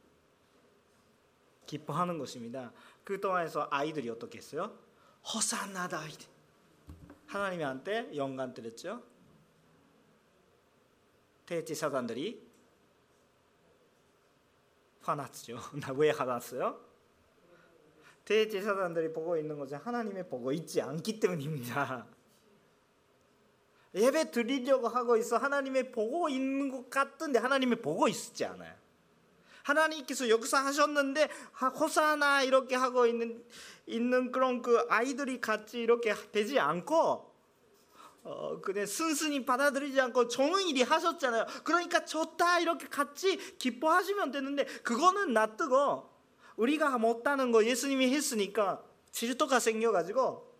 [1.66, 2.72] 기뻐하는 것입니다.
[3.04, 4.78] 그 동안에서 아이들이 어떻게 했어요?
[5.34, 6.26] 허산나 다이드
[7.28, 9.04] 하나님한테 영감 드렸죠.
[11.46, 12.46] 대지 사단들이
[15.02, 15.60] 화났죠.
[15.82, 16.94] 나 왜 화났어요?
[18.26, 22.08] 대제사장들이 보고 있는 것은 하나님이 보고 있지 않기 때문입니다.
[23.96, 28.74] 예배 드리려고 하고 있어 하나님이 보고 있는 것 같은데 하나님이 보고 있지 않아요.
[29.64, 31.30] 하나님께서 역사하셨는데
[31.80, 33.44] 호사나 이렇게 하고 있는
[33.86, 37.34] 있는 그런 그 아이들이 같이 이렇게 되지 않고
[38.24, 41.46] 어 그냥 순순히 받아들이지 않고 좋은 일이 하셨잖아요.
[41.64, 46.10] 그러니까 좋다 이렇게 같이 기뻐하시면 되는데 그거는 놔두고
[46.56, 50.54] 우리가 못하는 거 예수님이 했으니까 질투가 생겨가지고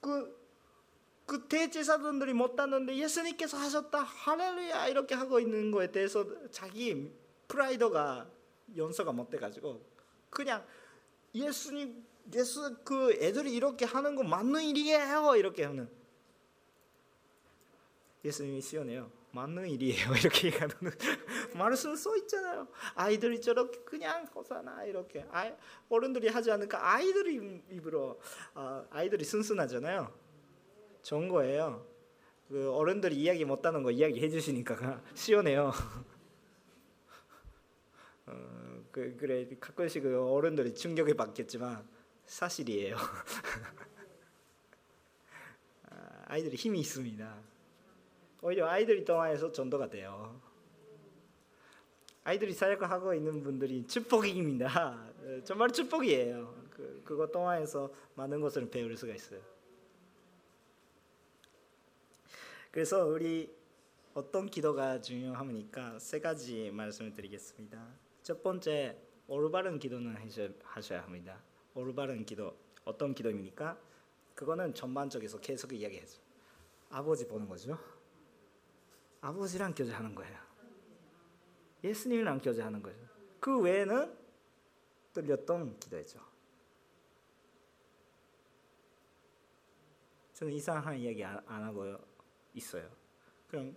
[0.00, 0.35] 그,
[1.26, 7.12] 그 대 제사장들이 못하는데 예수님께서 하셨다 할렐루야 이렇게 하고 있는 거에 대해서 자기
[7.48, 8.28] 프라이드가
[8.76, 9.84] 연서가 못 돼가지고
[10.30, 10.64] 그냥
[11.34, 12.04] 예수님
[12.34, 15.88] 예수 그 애들이 이렇게 하는 거 맞는 일이에요 이렇게 하는.
[18.24, 19.10] 예수님이 시원해요.
[19.30, 20.08] 맞는 일이에요.
[20.18, 20.74] 이렇게 얘기하는
[21.54, 22.66] 말씀 써 있잖아요.
[22.94, 25.24] 아이들이 저렇게 그냥 호사나 이렇게.
[25.30, 25.52] 아,
[25.88, 26.94] 어른들이 하지 않으니까?
[26.94, 28.20] 아이들이 입으로
[28.54, 30.25] 아, 아이들이 순순하잖아요
[31.06, 31.86] 좋은 거예요
[32.48, 35.70] 그 어른들이 이야기 못하는 거 이야기 해 주시니까 시원해요
[38.26, 41.86] 어, 그, 그래 가끔씩 그 어른들이 충격을 받겠지만
[42.24, 42.96] 사실이에요.
[45.88, 47.38] 아, 아이들이 힘이 있습니다.
[48.42, 50.40] 오히려 아이들이 통화해서 전도가 돼요.
[52.24, 55.06] 아이들이 사역하고 있는 분들이 축복입니다.
[55.20, 56.52] 어, 정말 축복이에요.
[56.70, 59.55] 그, 그거 통화해서 많은 것을 배울 수가 있어요.
[62.76, 63.50] 그래서 우리
[64.12, 65.98] 어떤 기도가 중요합니까?
[65.98, 67.82] 세 가지 말씀을 드리겠습니다.
[68.22, 70.14] 첫 번째 올바른 기도는
[70.62, 71.42] 하셔야 합니다.
[71.74, 72.54] 올바른 기도
[72.84, 73.80] 어떤 기도입니까?
[74.34, 76.20] 그거는 전반적에서 계속 이야기해서
[76.90, 77.78] 아버지 보는 거죠.
[79.22, 80.38] 아버지랑 교제하는 거예요.
[81.82, 82.98] 예수님이랑 교제하는 거죠.
[83.40, 84.14] 그 외에는
[85.14, 86.20] 들렸던 기도죠.
[90.34, 92.15] 저는 이상한 이야기 안, 안 하고
[92.56, 92.90] 있어요.
[93.48, 93.76] 그럼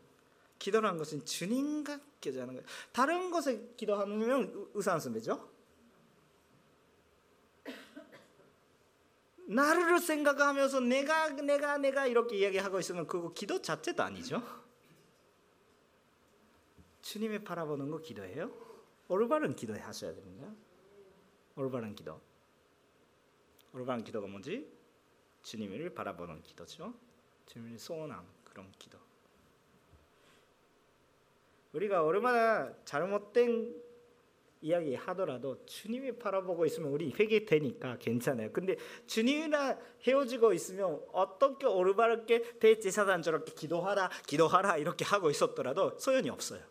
[0.57, 2.67] 기도라는 것은 주님과 교제하는 거예요.
[2.91, 5.49] 다른 것에 기도하면 의사한 선배죠.
[9.47, 14.43] 나를 생각하면서 내가 내가 내가 이렇게 이야기하고 있으면 그거 기도 자체도 아니죠.
[17.01, 18.51] 주님을 바라보는 거 기도예요.
[19.07, 20.53] 올바른 기도 하셔야 됩니다.
[21.55, 22.21] 올바른 기도.
[23.73, 24.71] 올바른 기도가 뭐지?
[25.41, 26.93] 주님을 바라보는 기도죠.
[27.47, 28.23] 주님을 소원한
[28.59, 28.99] 그런 기도.
[31.71, 33.89] 우리가 얼마나 잘못된
[34.61, 38.51] 이야기 하더라도 주님이 바라보고 있으면 우리 회개되니까 괜찮아요.
[38.51, 38.75] 근데
[39.07, 46.61] 주님이랑 헤어지고 있으면 어떻게 올바르게 대제사장 저렇게 기도하라 기도하라 이렇게 하고 있었더라도 소용이 없어요.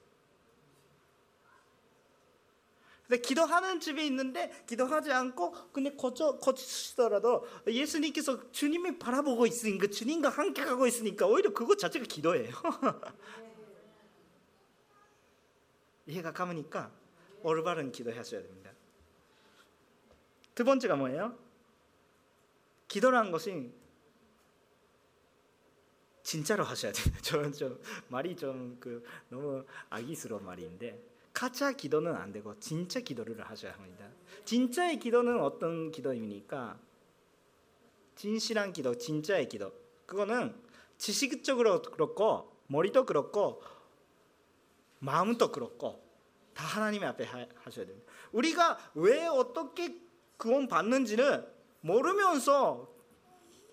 [3.09, 10.62] 근데 기도하는 집이 있는데 기도하지 않고 근데 거쳐 거치더라도 예수님께서 주님이 바라보고 있으니까 주님과 함께
[10.62, 12.54] 가고 있으니까 오히려 그것 자체가 기도예요.
[16.06, 16.92] 이해가 가니까
[17.42, 18.72] 올바른 기도하셔야 됩니다.
[20.54, 21.38] 두 번째가 뭐예요?
[22.88, 23.72] 기도라는 것이
[26.22, 27.20] 진짜로 하셔야 됩니다.
[27.24, 31.02] 저는 좀 말이 좀 그 너무 악의스러운 말인데
[31.39, 34.05] 가짜 기도는 안 되고 진짜 기도를 하셔야 합니다.
[34.45, 36.76] 진짜의 기도는 어떤 기도입니까?
[38.16, 39.72] 진실한 기도, 진짜의 기도.
[40.05, 40.53] 그거는
[40.97, 43.62] 지식적으로 그렇고 머리도 그렇고
[44.99, 46.03] 마음도 그렇고
[46.55, 48.12] 다 하나님 앞에 하셔야 됩니다.
[48.32, 49.97] 우리가 왜 어떻게
[50.39, 51.47] 구원 받는지는
[51.82, 52.93] 모르면서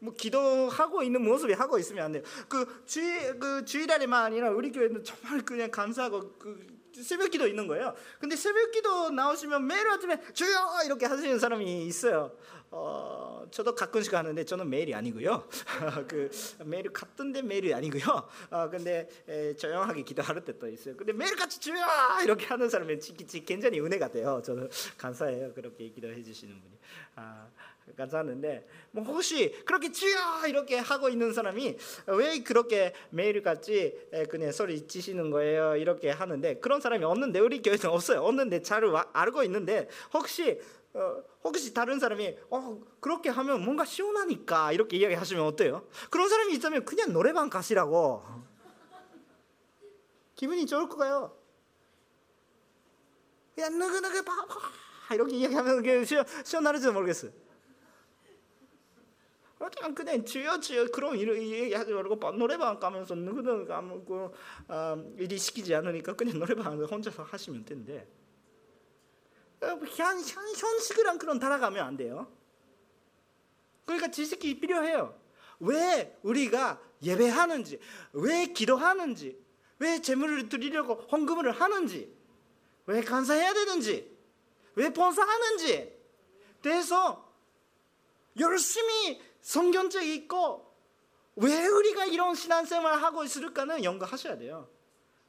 [0.02, 2.22] 뭐 기도하고 있는 모습이 하고 있으면 안 돼요.
[2.48, 7.94] 그 주일 그 주일날에만 아니라 우리 교회는 정말 그냥 감사하고 그 새벽 기도 있는 거예요.
[8.20, 12.32] 근데 새벽 기도 나오시면 매일 아침에 주여 이렇게 하시는 사람이 있어요.
[12.72, 15.48] 어, 저도 가끔씩 하는데 저는 매일이 아니고요.
[16.10, 16.30] 그
[16.66, 18.28] 매일 같은데 매일이 아니고요.
[18.50, 20.98] 어, 근데 에, 조용하게 기도할 때도 있어요.
[20.98, 21.76] 근데 매일 같이 주여
[22.24, 23.00] 이렇게 하는 사람은
[23.46, 24.42] 굉장히 은혜가 돼요.
[24.44, 25.54] 저는 감사해요.
[25.54, 26.78] 그렇게 기도해 주시는 분이.
[27.16, 27.48] 아,
[27.98, 31.78] 감사하는데 뭐 혹시 그렇게 주여 이렇게 하고 있는 사람이
[32.08, 33.96] 왜 그렇게 매일같이
[34.30, 38.84] 그냥 소리 치시는 거예요 이렇게 하는데 그런 사람이 없는데 우리 교회는 없어요 없는데 잘
[39.14, 40.60] 알고 있는데 혹시
[40.94, 45.86] 어, 혹시 다른 사람이 어, 그렇게 하면 뭔가 시원하니까 이렇게 이야기하시면 어때요?
[46.10, 48.24] 그런 사람이 있다면 그냥 노래방 가시라고
[50.36, 51.38] 기분이 좋을 거예요.
[53.56, 54.46] 그냥 느그느그 봐봐
[55.14, 57.45] 이렇게 이야기하면 시원, 시원하지도 모르겠어요.
[59.58, 64.34] 그냥 그냥 주여 주여 그런 일 얘기하지 말고 노래방 가면서 누구든 아무고
[64.68, 68.06] 어, 일이 시키지 않으니까 그냥 노래방 혼자서 하시면 된대.
[69.62, 72.28] 어, 현, 현, 현식이란 그런 따라가면 안 돼요.
[73.86, 75.18] 그러니까 지식이 필요해요.
[75.60, 77.80] 왜 우리가 예배하는지,
[78.14, 79.40] 왜 기도하는지,
[79.80, 82.14] 왜 재물을 드리려고 헌금을 하는지,
[82.88, 84.16] 왜 감사해야 되는지,
[84.76, 85.96] 왜 봉사하는지
[86.62, 87.34] 대해서
[88.38, 90.74] 열심히 성경책 읽고
[91.36, 94.68] 왜 우리가 이런 신앙생활을 하고 있을까는 연구하셔야 돼요.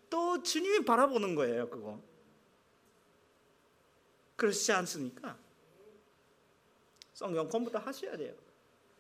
[0.09, 2.01] 또 주님이 바라보는 거예요, 그거.
[4.37, 5.37] 그렇지 않습니까?
[7.13, 8.33] 성경 공부도 하셔야 돼요.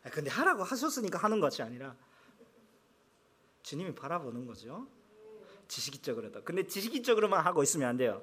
[0.04, 1.96] 아, 근데 하라고 하셨으니까 하는 것이 아니라
[3.62, 4.86] 주님이 바라보는 거죠.
[5.66, 6.44] 지식적으로도.
[6.44, 8.22] 근데 지식적으로만 하고 있으면 안 돼요.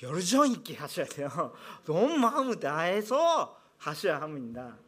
[0.00, 1.28] 열정 있게 하셔야 돼요.
[1.88, 4.78] 온 마음을 다해서 하셔야 합니다.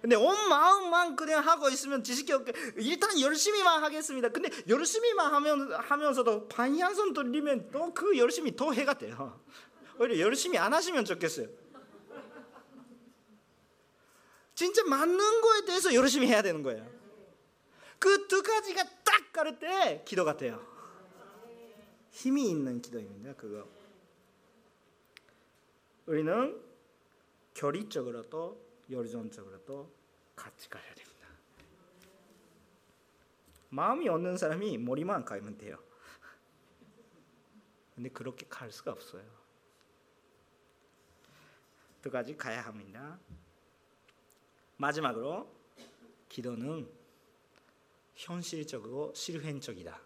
[0.00, 4.30] 근데 온 마음만 그냥 하고 있으면 지식이 없게 일단 열심히만 하겠습니다.
[4.30, 9.44] 근데 열심히만 하면 하면서도 반향선 돌리면 또 그 열심히 더 해가 돼요.
[9.98, 11.48] 오히려 열심히 안 하시면 좋겠어요.
[14.54, 16.86] 진짜 맞는 거에 대해서 열심히 해야 되는 거예요.
[17.98, 20.66] 그 두 가지가 딱 가를 때 기도가 돼요.
[22.10, 23.34] 힘이 있는 기도입니다.
[23.34, 23.66] 그거.
[26.06, 26.58] 우리는
[27.54, 29.92] 결의적으로도 열정적으로도
[30.34, 31.28] 같이 가야 됩니다.
[33.68, 35.78] 마음이 없는 사람이 머리만 가면 돼요.
[37.94, 39.24] 근데 그렇게 갈 수가 없어요.
[42.02, 43.18] 두 가지 가야 합니다.
[44.78, 45.54] 마지막으로
[46.28, 46.90] 기도는
[48.14, 50.00] 현실적이고 실현적이다.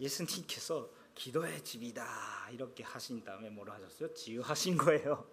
[0.00, 0.90] 예수님께서
[1.20, 4.14] 기도의 집이다 이렇게 하신 다음에 뭐라 하셨어요?
[4.14, 5.30] 지유하신 거예요.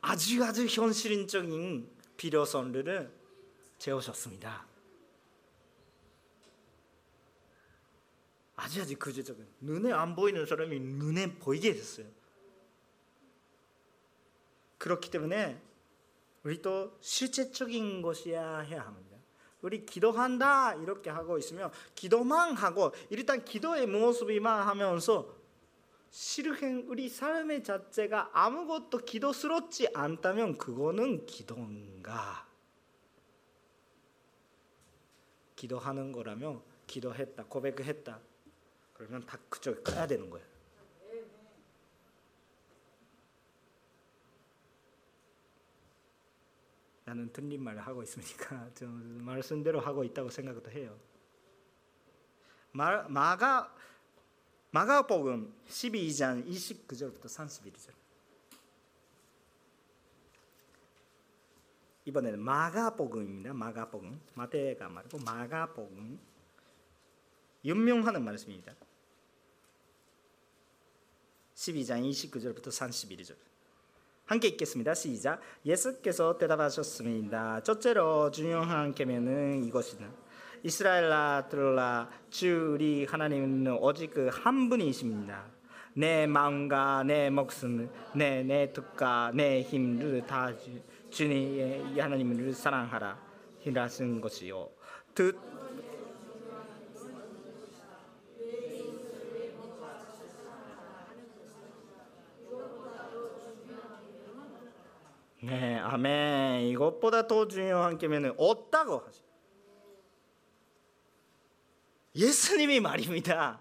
[0.00, 1.86] 아주 아주 현실적인
[2.16, 3.12] 필요성들을
[3.76, 4.66] 재우셨습니다.
[8.56, 12.06] 아주 아주 구체적인 눈에 안 보이는 사람이 눈에 보이게 됐어요.
[14.78, 15.62] 그렇기 때문에
[16.42, 19.11] 우리도 실제적인 것이야 해야 합니다.
[19.62, 25.34] 우리 기도한다 이렇게 하고 있으면 기도만 하고 일단 기도의 모습이만 하면서
[26.10, 32.46] 실행 우리 삶의 자체가 아무것도 기도스럽지 않다면 그거는 기도인가?
[35.56, 38.20] 기도하는 거라면 기도했다 고백했다
[38.92, 40.51] 그러면 다 그쪽에 가야 되는 거예요.
[47.12, 50.98] 나는 틀린 말을 하고 있으니까 좀 말씀대로 하고 있다고 생각도 해요.
[52.70, 53.76] 마, 마가
[54.70, 57.92] 마가복음 12장 29절부터 31절.
[62.06, 63.52] 이번에는 마가복음입니다.
[63.52, 64.18] 마가복음.
[64.34, 66.18] 마태가 말고 마가복음.
[67.62, 68.74] 윤명하는 말씀입니다.
[71.54, 73.51] 12장 29절부터 31절.
[74.32, 74.94] 함께 읽겠습니다.
[74.94, 75.40] 시작.
[75.66, 77.62] 예수께서 대답하셨습니다.
[77.62, 80.06] 첫째로 중요한 계명은 이것이다.
[80.62, 85.44] 이스라엘아 들라 주 우리 하나님은 오직 그한 분이십니다.
[85.92, 90.50] 내 마음과 내 목숨, 내 내 뜻과 내 힘을 다
[91.10, 93.18] 주님 하나님을 사랑하라.
[93.66, 94.66] 이라는 것이요.
[95.14, 95.36] 뜻
[105.42, 106.66] 네, 아멘.
[106.68, 109.22] 이것보다 더 중요한 계명은 없다고 하죠.
[112.14, 113.60] 예수님이 말입니다.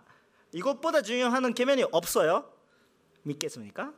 [0.51, 2.51] 이것보다 중요한 계명이 없어요.
[3.23, 3.93] 믿겠습니까?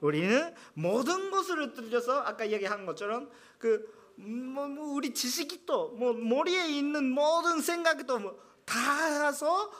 [0.00, 7.10] 우리는 모든 것을 들려서 아까 이야기한 것처럼 그 뭐 뭐 우리 지식이 또뭐 머리에 있는
[7.10, 9.72] 모든 생각이 또다 해서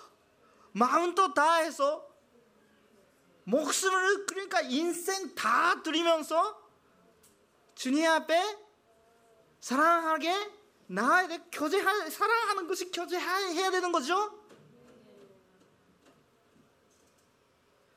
[0.73, 2.09] 마음도 다 해서
[3.45, 6.64] 목숨을 그러니까 인생 다 드리면서
[7.75, 8.59] 주님 앞에
[9.61, 10.33] 사랑하게
[10.87, 14.43] 나아야 돼 교제할 사랑하는 것이 교제해야 되는 거죠.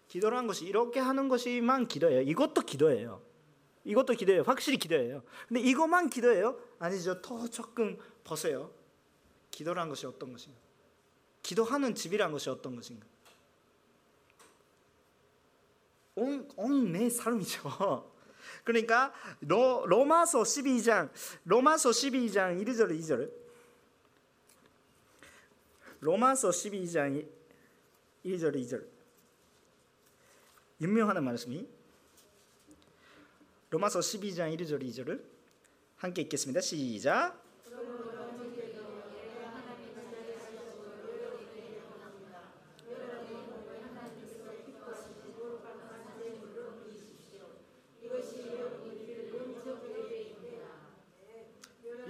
[0.08, 2.22] 기도라는 것이 이렇게 하는 것이만 기도예요.
[2.22, 3.22] 이것도 기도예요.
[3.84, 4.44] 이것도 기도예요.
[4.44, 5.24] 확실히 기도예요.
[5.48, 6.60] 근데 이것만 기도예요?
[6.80, 7.22] 아니죠.
[7.22, 8.72] 더 조금 보세요.
[9.52, 10.58] 기도라는 것이 어떤 것인가?
[11.42, 13.06] 기도하는 집이라는 것이 어떤 것인가?
[16.16, 18.12] 온, 온 내 삶이죠.
[18.68, 21.10] 그러니까 로, 로마서 12장
[21.46, 23.32] 로마서 12장 1절 2절
[26.02, 27.26] 로마서 12장
[28.26, 28.86] 1절 2절
[30.82, 31.66] 유명한 말씀이
[33.70, 35.24] 로마서 12장 1절 2절을
[35.96, 36.60] 함께 읽겠습니다.
[36.60, 37.42] 시작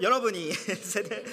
[0.01, 1.23] 여러분이 세대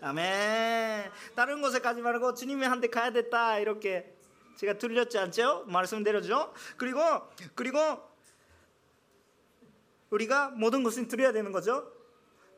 [0.00, 1.10] 아멘.
[1.34, 4.14] 다른 곳에 가지 말고 주님한테 가야 됐다 이렇게
[4.56, 5.64] 제가 들렸지 않죠?
[5.66, 6.52] 말씀대로죠.
[6.76, 7.00] 그리고
[7.54, 7.78] 그리고
[10.10, 11.97] 우리가 모든 것을 드려야 되는 거죠.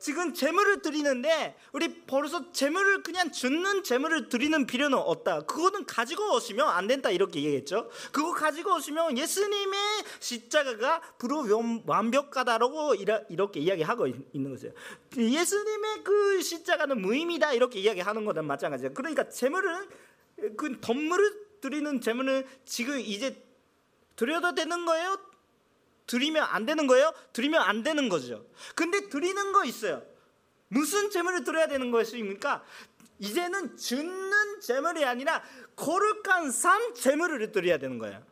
[0.00, 5.42] 지금 재물을 드리는데 우리 벌써 재물을 그냥 주는 재물을 드리는 필요는 없다.
[5.42, 7.90] 그거는 가지고 오시면 안 된다 이렇게 얘기했죠.
[8.10, 9.78] 그거 가지고 오시면 예수님의
[10.18, 11.44] 십자가가 불로
[11.86, 12.94] 완벽하다라고
[13.28, 14.72] 이렇게 이야기하고 있는 거죠.
[15.16, 18.94] 예수님의 그 십자가는 무의미다 이렇게 이야기하는 거는 마찬가지예요.
[18.94, 19.86] 그러니까 재물은
[20.56, 23.44] 그 덤물을 드리는 재물은 지금 이제
[24.16, 25.18] 드려도 되는 거예요?
[26.10, 27.14] 드리면 안 되는 거예요?
[27.32, 28.44] 드리면 안 되는 거죠.
[28.74, 30.02] 근데 드리는 거 있어요.
[30.66, 32.64] 무슨 재물을 드려야 되는 것입니까?
[33.20, 35.40] 이제는 주는 재물이 아니라
[35.76, 38.24] 거룩한 산 재물을 드려야 되는 거예요.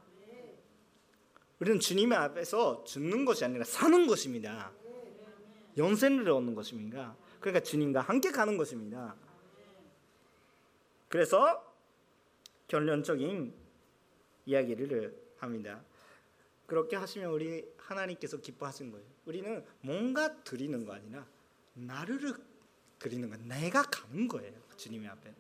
[1.61, 4.73] 우리는 주님 앞에서 죽는 것이 아니라 사는 것입니다.
[5.77, 7.17] 영생을 얻는 것입니다.
[7.39, 9.15] 그러니까 주님과 함께 가는 것입니다.
[11.09, 11.65] 그래서
[12.67, 13.55] 결론적인
[14.47, 15.81] 이야기를 합니다.
[16.69, 19.07] 그렇게 하시면 우리 하나님께서 기뻐하시는 거예요.
[19.25, 21.27] 우리는 뭔가 드리는 거 아니라
[21.73, 22.35] 나를
[22.99, 24.53] 드리는 거, 내가 가는 거예요.
[24.77, 25.35] 주님 앞에.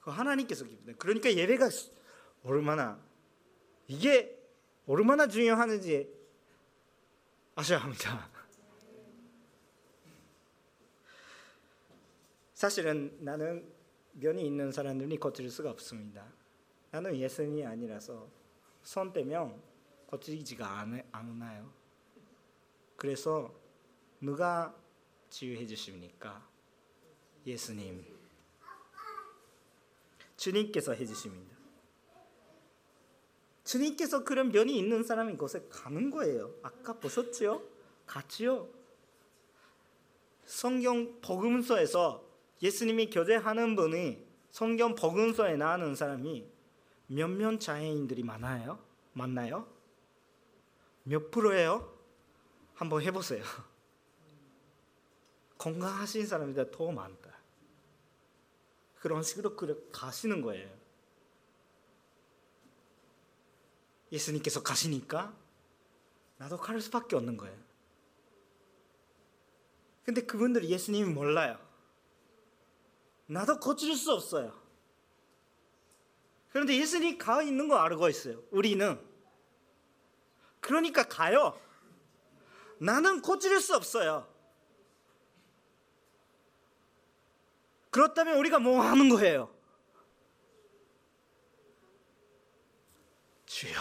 [0.00, 0.96] 그 하나님께서 기쁘다.
[0.98, 1.68] 그러니까 예배가
[2.44, 2.98] 얼마나
[3.88, 4.42] 이게
[4.86, 6.10] 얼마나 중요하는지
[7.56, 8.30] 아셔야 합니다.
[12.54, 13.70] 사실은 나는
[14.12, 16.26] 면이 있는 사람들이 거칠 수가 없습니다.
[16.90, 18.26] 나는 예수님이 아니라서
[18.82, 19.73] 손 떼면
[20.14, 21.72] 거치지가 않나요?
[22.96, 23.52] 그래서
[24.20, 24.74] 누가
[25.28, 26.46] 치유해 주십니까?
[27.44, 28.04] 예수님.
[30.36, 31.56] 주님께서 해 주십니다.
[33.64, 36.54] 주님께서 그런 면이 있는 사람이 곳에 가는 거예요.
[36.62, 37.66] 아까 보셨죠?
[38.06, 38.68] 같이요.
[40.44, 42.22] 성경 복음서에서
[42.62, 46.46] 예수님이 교제하는 분이 성경 복음서에 나오는 사람이
[47.08, 48.78] 몇몇 장애인들이 많아요?
[49.14, 49.73] 맞나요?
[51.04, 51.92] 몇 프로예요?
[52.74, 53.44] 한번 해보세요.
[55.58, 57.32] 건강하신 사람보다 더 많다.
[58.96, 59.54] 그런 식으로
[59.92, 60.68] 가시는 거예요.
[64.10, 65.36] 예수님께서 가시니까
[66.38, 67.56] 나도 갈 수밖에 없는 거예요.
[70.04, 71.58] 근데 그분들이 예수님이 몰라요.
[73.26, 74.52] 나도 고칠 수 없어요.
[76.50, 78.42] 그런데 예수님이 가 있는 거 알고 있어요.
[78.50, 79.00] 우리는
[80.64, 81.60] 그러니까 가요.
[82.78, 84.26] 나는 고칠 수 없어요.
[87.90, 89.54] 그렇다면 우리가 뭐 하는 거예요?
[93.44, 93.78] 주여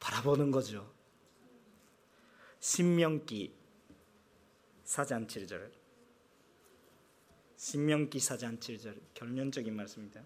[0.00, 0.90] 바라보는 거죠.
[2.58, 3.54] 신명기
[4.84, 5.70] 사장 7절
[7.56, 10.24] 신명기 사장 7절 결론적인 말씀입니다.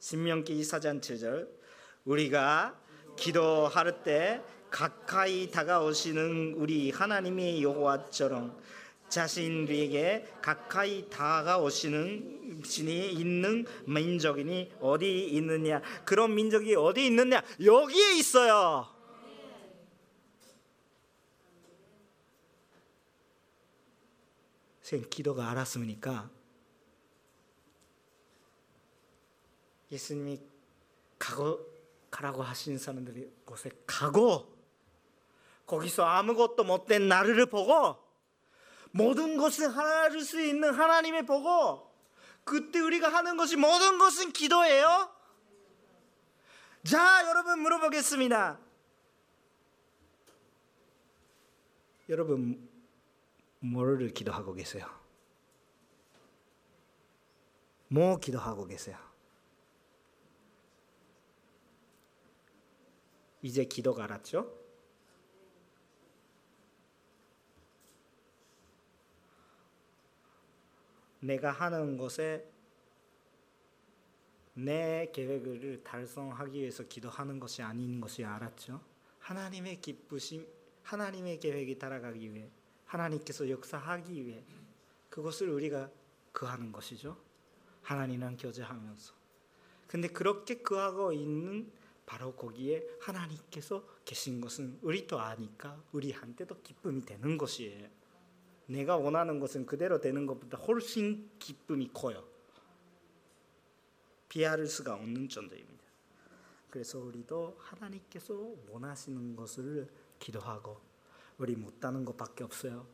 [0.00, 1.59] 신명기 사장 7절
[2.04, 2.78] 우리가
[3.16, 8.58] 기도할 때 가까이 다가오시는 우리 하나님의 여호와처럼
[9.08, 15.82] 자신에게 가까이 다가오시는 신이 있는 민족이 어디 있느냐?
[16.04, 17.42] 그런 민족이 어디 있느냐?
[17.62, 18.88] 여기에 있어요.
[24.82, 26.30] 선 기도가 알았습니까?
[29.92, 30.40] 예수님이
[31.18, 31.69] 가고
[32.10, 34.56] 가라고 하신 사람들이 곳에 가고
[35.66, 37.96] 거기서 아무것도 못된 나를 보고
[38.90, 41.90] 모든 것을 하나를 수 있는 하나님을 보고
[42.44, 45.08] 그때 우리가 하는 것이 모든 것은 기도예요.
[46.84, 48.58] 자, 여러분 물어보겠습니다.
[52.08, 52.68] 여러분
[53.60, 54.86] 뭐를 기도하고 계세요?
[57.86, 59.09] 뭐 기도하고 계세요?
[63.42, 64.58] 이제 기도가 알았죠?
[71.20, 72.50] 내가 하는 것에
[74.54, 78.80] 내 계획을 달성하기 위해서 기도하는 것이 아닌 것이 알았죠.
[79.20, 80.46] 하나님의 기쁘심,
[80.82, 82.50] 하나님의 계획이 따라가기 위해,
[82.86, 84.42] 하나님께서 역사하기 위해
[85.08, 85.90] 그것을 우리가
[86.32, 87.16] 그하는 것이죠.
[87.82, 89.14] 하나님랑 교제하면서.
[89.86, 91.70] 근데 그렇게 그하고 있는
[92.10, 97.88] 바로 거기에 하나님께서 계신 것은 우리도 아니까 우리한테도 기쁨이 되는 것이에요.
[98.66, 102.26] 내가 원하는 것은 그대로 되는 것보다 훨씬 기쁨이 커요.
[104.28, 105.84] 비하할 수가 없는 정도입니다.
[106.68, 108.34] 그래서 우리도 하나님께서
[108.68, 109.88] 원하시는 것을
[110.18, 110.80] 기도하고
[111.38, 112.88] 우리 못하는 것밖에 없어요.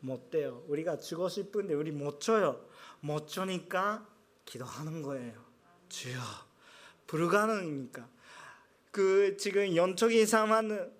[0.00, 0.64] 못 돼요.
[0.68, 2.66] 우리가 주고 싶은데 우리 못 줘요.
[3.00, 4.08] 못 주니까
[4.46, 5.44] 기도하는 거예요.
[5.90, 6.18] 주여
[7.06, 8.13] 불가능이니까
[8.94, 10.92] 그 지금 영적인 상황은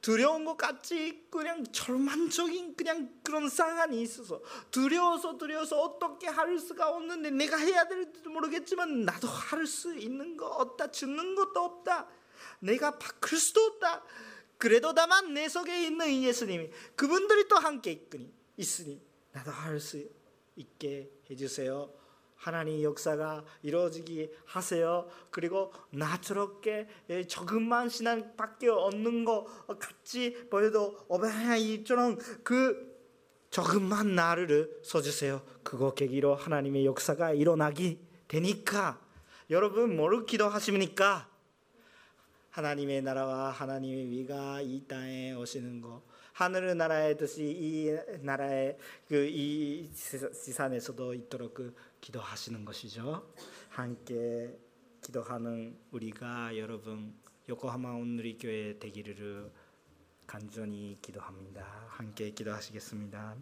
[0.00, 4.40] 두려운 것 같이 그냥 절망적인 그냥 그런 상황이 있어서
[4.70, 10.46] 두려워서 두려워서 어떻게 할 수가 없는데 내가 해야 될지도 모르겠지만 나도 할 수 있는 거
[10.46, 12.08] 없다 주는 것도 없다
[12.60, 14.02] 내가 바꿀 수도 없다
[14.56, 19.02] 그래도 다만 내 속에 있는 이 예수님이 그분들이 또 함께 있으니 있으니
[19.32, 20.02] 나도 할 수
[20.56, 21.92] 있게 해주세요.
[22.46, 25.08] 하나님 역사가 이루어지게 하세요.
[25.30, 26.86] 그리고 나처럼게
[27.26, 29.46] 조금만 신앙밖에 없는 것
[29.80, 32.96] 같이 보여도 어바이처럼 그
[33.50, 35.42] 조금만 나를 써주세요.
[35.64, 37.98] 그거 계기로 하나님의 역사가 일어나기
[38.28, 39.00] 되니까
[39.50, 41.28] 여러분 뭐를 기도하십니까?
[42.50, 46.00] 하나님의 나라와 하나님의 위가 이 땅에 오시는 것
[46.36, 48.76] 하늘의 나라의 뜻이 이 나라의
[49.08, 53.32] 그 이 지산에서도 있도록 그 기도하시는 것이죠.
[53.70, 54.54] 함께
[55.00, 57.14] 기도하는 우리가 여러분
[57.48, 59.50] 요코하마 온누리 교회 되기를
[60.26, 61.64] 간절히 기도합니다.
[61.88, 63.36] 함께 기도하시겠습니다.